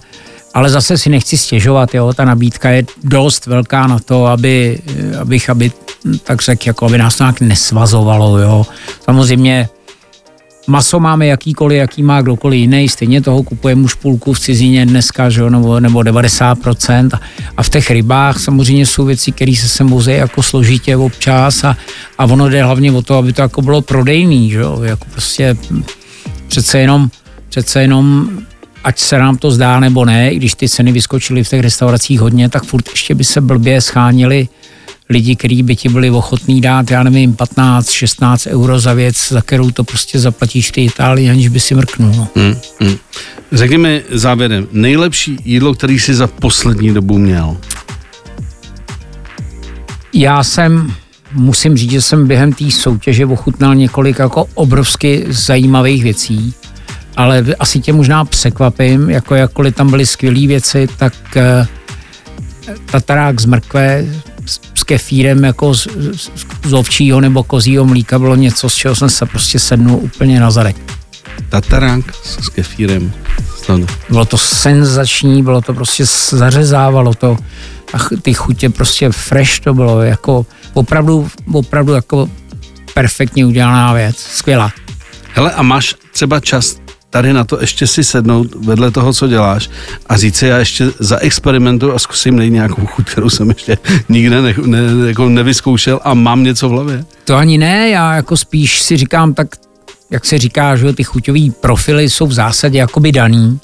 ale 0.55 0.69
zase 0.69 0.97
si 0.97 1.09
nechci 1.09 1.37
stěžovat, 1.37 1.93
jo, 1.95 2.13
ta 2.13 2.25
nabídka 2.25 2.69
je 2.69 2.83
dost 3.03 3.45
velká 3.45 3.87
na 3.87 3.99
to, 3.99 4.25
aby, 4.25 4.79
abych, 5.21 5.49
aby, 5.49 5.71
tak 6.23 6.41
řekl, 6.41 6.63
jako 6.67 6.85
aby 6.85 6.97
nás 6.97 7.15
to 7.15 7.23
nějak 7.23 7.41
nesvazovalo, 7.41 8.37
jo. 8.37 8.65
Samozřejmě 9.03 9.69
maso 10.67 10.99
máme 10.99 11.27
jakýkoliv, 11.27 11.77
jaký 11.77 12.03
má 12.03 12.21
kdokoliv 12.21 12.59
jiný, 12.59 12.89
stejně 12.89 13.21
toho 13.21 13.43
kupujeme 13.43 13.83
už 13.83 13.93
půlku 13.93 14.33
v 14.33 14.39
cizině 14.39 14.85
dneska, 14.85 15.29
že 15.29 15.41
jo, 15.41 15.49
nebo, 15.49 15.79
nebo 15.79 15.99
90%. 15.99 17.09
A, 17.13 17.19
a 17.57 17.63
v 17.63 17.69
těch 17.69 17.91
rybách 17.91 18.39
samozřejmě 18.39 18.85
jsou 18.85 19.05
věci, 19.05 19.31
které 19.31 19.55
se 19.55 19.67
sem 19.67 19.87
vozejí 19.87 20.17
jako 20.17 20.43
složitě 20.43 20.97
občas 20.97 21.63
a, 21.63 21.77
a 22.17 22.25
ono 22.25 22.49
jde 22.49 22.63
hlavně 22.63 22.91
o 22.91 23.01
to, 23.01 23.17
aby 23.17 23.33
to 23.33 23.41
jako 23.41 23.61
bylo 23.61 23.81
prodejný, 23.81 24.51
že 24.51 24.59
jo, 24.59 24.81
jako 24.83 25.05
prostě 25.11 25.57
přece 26.47 26.79
jenom, 26.79 27.09
přece 27.49 27.81
jenom 27.81 28.29
ať 28.85 28.99
se 28.99 29.19
nám 29.19 29.37
to 29.37 29.51
zdá 29.51 29.79
nebo 29.79 30.05
ne, 30.05 30.31
i 30.31 30.35
když 30.35 30.53
ty 30.53 30.69
ceny 30.69 30.91
vyskočily 30.91 31.43
v 31.43 31.49
těch 31.49 31.61
restauracích 31.61 32.19
hodně, 32.19 32.49
tak 32.49 32.63
furt 32.63 32.89
ještě 32.89 33.15
by 33.15 33.23
se 33.23 33.41
blbě 33.41 33.81
schánili 33.81 34.47
lidi, 35.09 35.35
kteří 35.35 35.63
by 35.63 35.75
ti 35.75 35.89
byli 35.89 36.09
ochotní 36.11 36.61
dát, 36.61 36.91
já 36.91 37.03
nevím, 37.03 37.35
15, 37.35 37.89
16 37.89 38.47
euro 38.47 38.79
za 38.79 38.93
věc, 38.93 39.27
za 39.29 39.41
kterou 39.41 39.71
to 39.71 39.83
prostě 39.83 40.19
zaplatíš 40.19 40.69
v 40.69 40.71
té 40.71 40.81
Itálii, 40.81 41.29
aniž 41.29 41.47
by 41.47 41.59
si 41.59 41.75
mrknul. 41.75 42.13
No. 42.15 42.27
Hmm, 42.35 42.55
hmm. 42.79 42.97
Řekni 43.51 43.77
mi 43.77 44.03
závěrem, 44.11 44.67
nejlepší 44.71 45.37
jídlo, 45.45 45.73
který 45.73 45.99
jsi 45.99 46.15
za 46.15 46.27
poslední 46.27 46.93
dobu 46.93 47.17
měl? 47.17 47.57
Já 50.13 50.43
jsem, 50.43 50.93
musím 51.33 51.77
říct, 51.77 51.91
že 51.91 52.01
jsem 52.01 52.27
během 52.27 52.53
té 52.53 52.71
soutěže 52.71 53.25
ochutnal 53.25 53.75
několik 53.75 54.19
jako 54.19 54.45
obrovsky 54.53 55.25
zajímavých 55.29 56.03
věcí 56.03 56.53
ale 57.15 57.45
asi 57.59 57.79
tě 57.79 57.93
možná 57.93 58.25
překvapím, 58.25 59.09
jako 59.09 59.35
jakkoliv 59.35 59.75
tam 59.75 59.89
byly 59.89 60.05
skvělé 60.05 60.47
věci, 60.47 60.87
tak 60.97 61.13
eh, 61.37 61.67
tatarák 62.85 63.41
z 63.41 63.45
mrkve 63.45 64.05
s, 64.45 64.59
s 64.75 64.83
kefírem 64.83 65.43
jako 65.43 65.73
z, 65.73 65.87
z, 66.13 66.29
z 66.65 66.73
ovčího 66.73 67.21
nebo 67.21 67.43
kozího 67.43 67.85
mlíka 67.85 68.19
bylo 68.19 68.35
něco, 68.35 68.69
z 68.69 68.75
čeho 68.75 68.95
jsem 68.95 69.09
se 69.09 69.25
prostě 69.25 69.59
sednul 69.59 69.99
úplně 70.01 70.39
na 70.39 70.51
zadek. 70.51 70.75
Tatarák 71.49 72.05
s 72.23 72.49
kefírem. 72.49 73.11
Bylo 74.09 74.25
to 74.25 74.37
senzační, 74.37 75.43
bylo 75.43 75.61
to 75.61 75.73
prostě 75.73 76.05
zařezávalo 76.29 77.13
to 77.13 77.37
a 77.93 77.97
ty 78.21 78.33
chutě 78.33 78.69
prostě 78.69 79.11
fresh 79.11 79.59
to 79.59 79.73
bylo, 79.73 80.01
jako 80.01 80.45
opravdu, 80.73 81.29
opravdu 81.53 81.93
jako 81.93 82.29
perfektně 82.93 83.45
udělaná 83.45 83.93
věc, 83.93 84.17
skvělá. 84.17 84.71
Hele, 85.33 85.51
a 85.51 85.61
máš 85.61 85.95
třeba 86.11 86.39
čas 86.39 86.77
tady 87.15 87.33
na 87.33 87.43
to 87.43 87.61
ještě 87.61 87.87
si 87.87 88.03
sednout 88.03 88.55
vedle 88.55 88.91
toho, 88.91 89.13
co 89.13 89.27
děláš 89.27 89.69
a 90.09 90.17
říct 90.17 90.35
si, 90.35 90.47
já 90.47 90.57
ještě 90.57 90.91
zaexperimentuju 90.99 91.93
a 91.93 91.99
zkusím 91.99 92.35
najít 92.35 92.53
nějakou 92.53 92.85
chuť, 92.85 93.05
kterou 93.09 93.29
jsem 93.29 93.49
ještě 93.49 93.77
nikde 94.09 94.41
ne, 94.41 94.55
ne, 94.65 95.07
jako 95.07 95.29
nevyzkoušel 95.29 95.99
a 96.03 96.13
mám 96.13 96.43
něco 96.43 96.69
v 96.69 96.71
hlavě? 96.71 97.05
To 97.23 97.35
ani 97.35 97.57
ne, 97.57 97.89
já 97.89 98.15
jako 98.15 98.37
spíš 98.37 98.81
si 98.81 98.97
říkám, 98.97 99.33
tak 99.33 99.47
jak 100.11 100.25
se 100.25 100.37
říká, 100.37 100.75
že 100.75 100.93
ty 100.93 101.03
chuťové 101.03 101.39
profily 101.61 102.09
jsou 102.09 102.27
v 102.27 102.33
zásadě 102.33 102.79
jakoby 102.79 103.11
daný, 103.11 103.59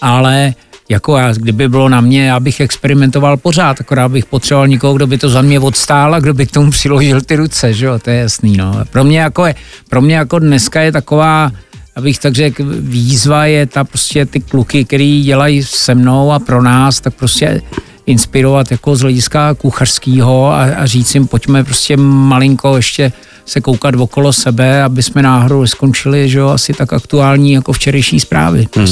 ale 0.00 0.54
jako 0.88 1.16
já, 1.16 1.32
kdyby 1.32 1.68
bylo 1.68 1.88
na 1.88 2.00
mě, 2.00 2.26
já 2.26 2.40
bych 2.40 2.60
experimentoval 2.60 3.36
pořád, 3.36 3.80
akorát 3.80 4.08
bych 4.08 4.24
potřeboval 4.24 4.68
někoho, 4.68 4.94
kdo 4.94 5.06
by 5.06 5.18
to 5.18 5.28
za 5.28 5.42
mě 5.42 5.60
odstál 5.60 6.14
a 6.14 6.20
kdo 6.20 6.34
by 6.34 6.46
k 6.46 6.50
tomu 6.50 6.70
přiložil 6.70 7.20
ty 7.20 7.36
ruce, 7.36 7.72
že 7.72 7.86
jo, 7.86 7.98
to 7.98 8.10
je 8.10 8.16
jasný, 8.16 8.56
no. 8.56 8.84
Pro 8.90 9.04
mě 9.04 9.20
jako, 9.20 9.46
je, 9.46 9.54
pro 9.88 10.00
mě 10.00 10.16
jako 10.16 10.38
dneska 10.38 10.80
je 10.80 10.92
taková, 10.92 11.52
abych 11.96 12.18
tak 12.18 12.34
řekl, 12.34 12.64
výzva 12.78 13.46
je 13.46 13.66
ta 13.66 13.84
prostě 13.84 14.26
ty 14.26 14.40
kluky, 14.40 14.84
který 14.84 15.22
dělají 15.22 15.62
se 15.62 15.94
mnou 15.94 16.32
a 16.32 16.38
pro 16.38 16.62
nás, 16.62 17.00
tak 17.00 17.14
prostě 17.14 17.62
inspirovat 18.06 18.70
jako 18.70 18.96
z 18.96 19.00
hlediska 19.00 19.54
kuchařského 19.54 20.46
a, 20.52 20.64
a 20.64 20.86
říct 20.86 21.14
jim, 21.14 21.26
pojďme 21.26 21.64
prostě 21.64 21.96
malinko 21.96 22.76
ještě 22.76 23.12
se 23.46 23.60
koukat 23.60 23.94
okolo 23.94 24.32
sebe, 24.32 24.82
aby 24.82 25.02
jsme 25.02 25.22
náhodou 25.22 25.66
skončili, 25.66 26.28
že 26.28 26.38
jo, 26.38 26.48
asi 26.48 26.72
tak 26.72 26.92
aktuální 26.92 27.52
jako 27.52 27.72
včerejší 27.72 28.20
zprávy. 28.20 28.66
Hmm. 28.76 28.86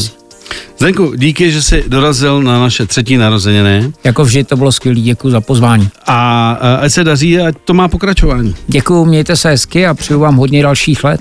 Zdenku, 0.78 1.12
díky, 1.16 1.50
že 1.50 1.62
jsi 1.62 1.84
dorazil 1.88 2.42
na 2.42 2.60
naše 2.60 2.86
třetí 2.86 3.16
narozeniny. 3.16 3.92
Jako 4.04 4.24
vždy 4.24 4.44
to 4.44 4.56
bylo 4.56 4.72
skvělé, 4.72 5.00
děkuji 5.00 5.30
za 5.30 5.40
pozvání. 5.40 5.88
A 6.06 6.50
ať 6.80 6.92
se 6.92 7.04
daří, 7.04 7.40
ať 7.40 7.54
to 7.64 7.74
má 7.74 7.88
pokračování. 7.88 8.54
Děkuji, 8.66 9.04
mějte 9.04 9.36
se 9.36 9.48
hezky 9.48 9.86
a 9.86 9.94
přeju 9.94 10.20
vám 10.20 10.36
hodně 10.36 10.62
dalších 10.62 11.04
let. 11.04 11.20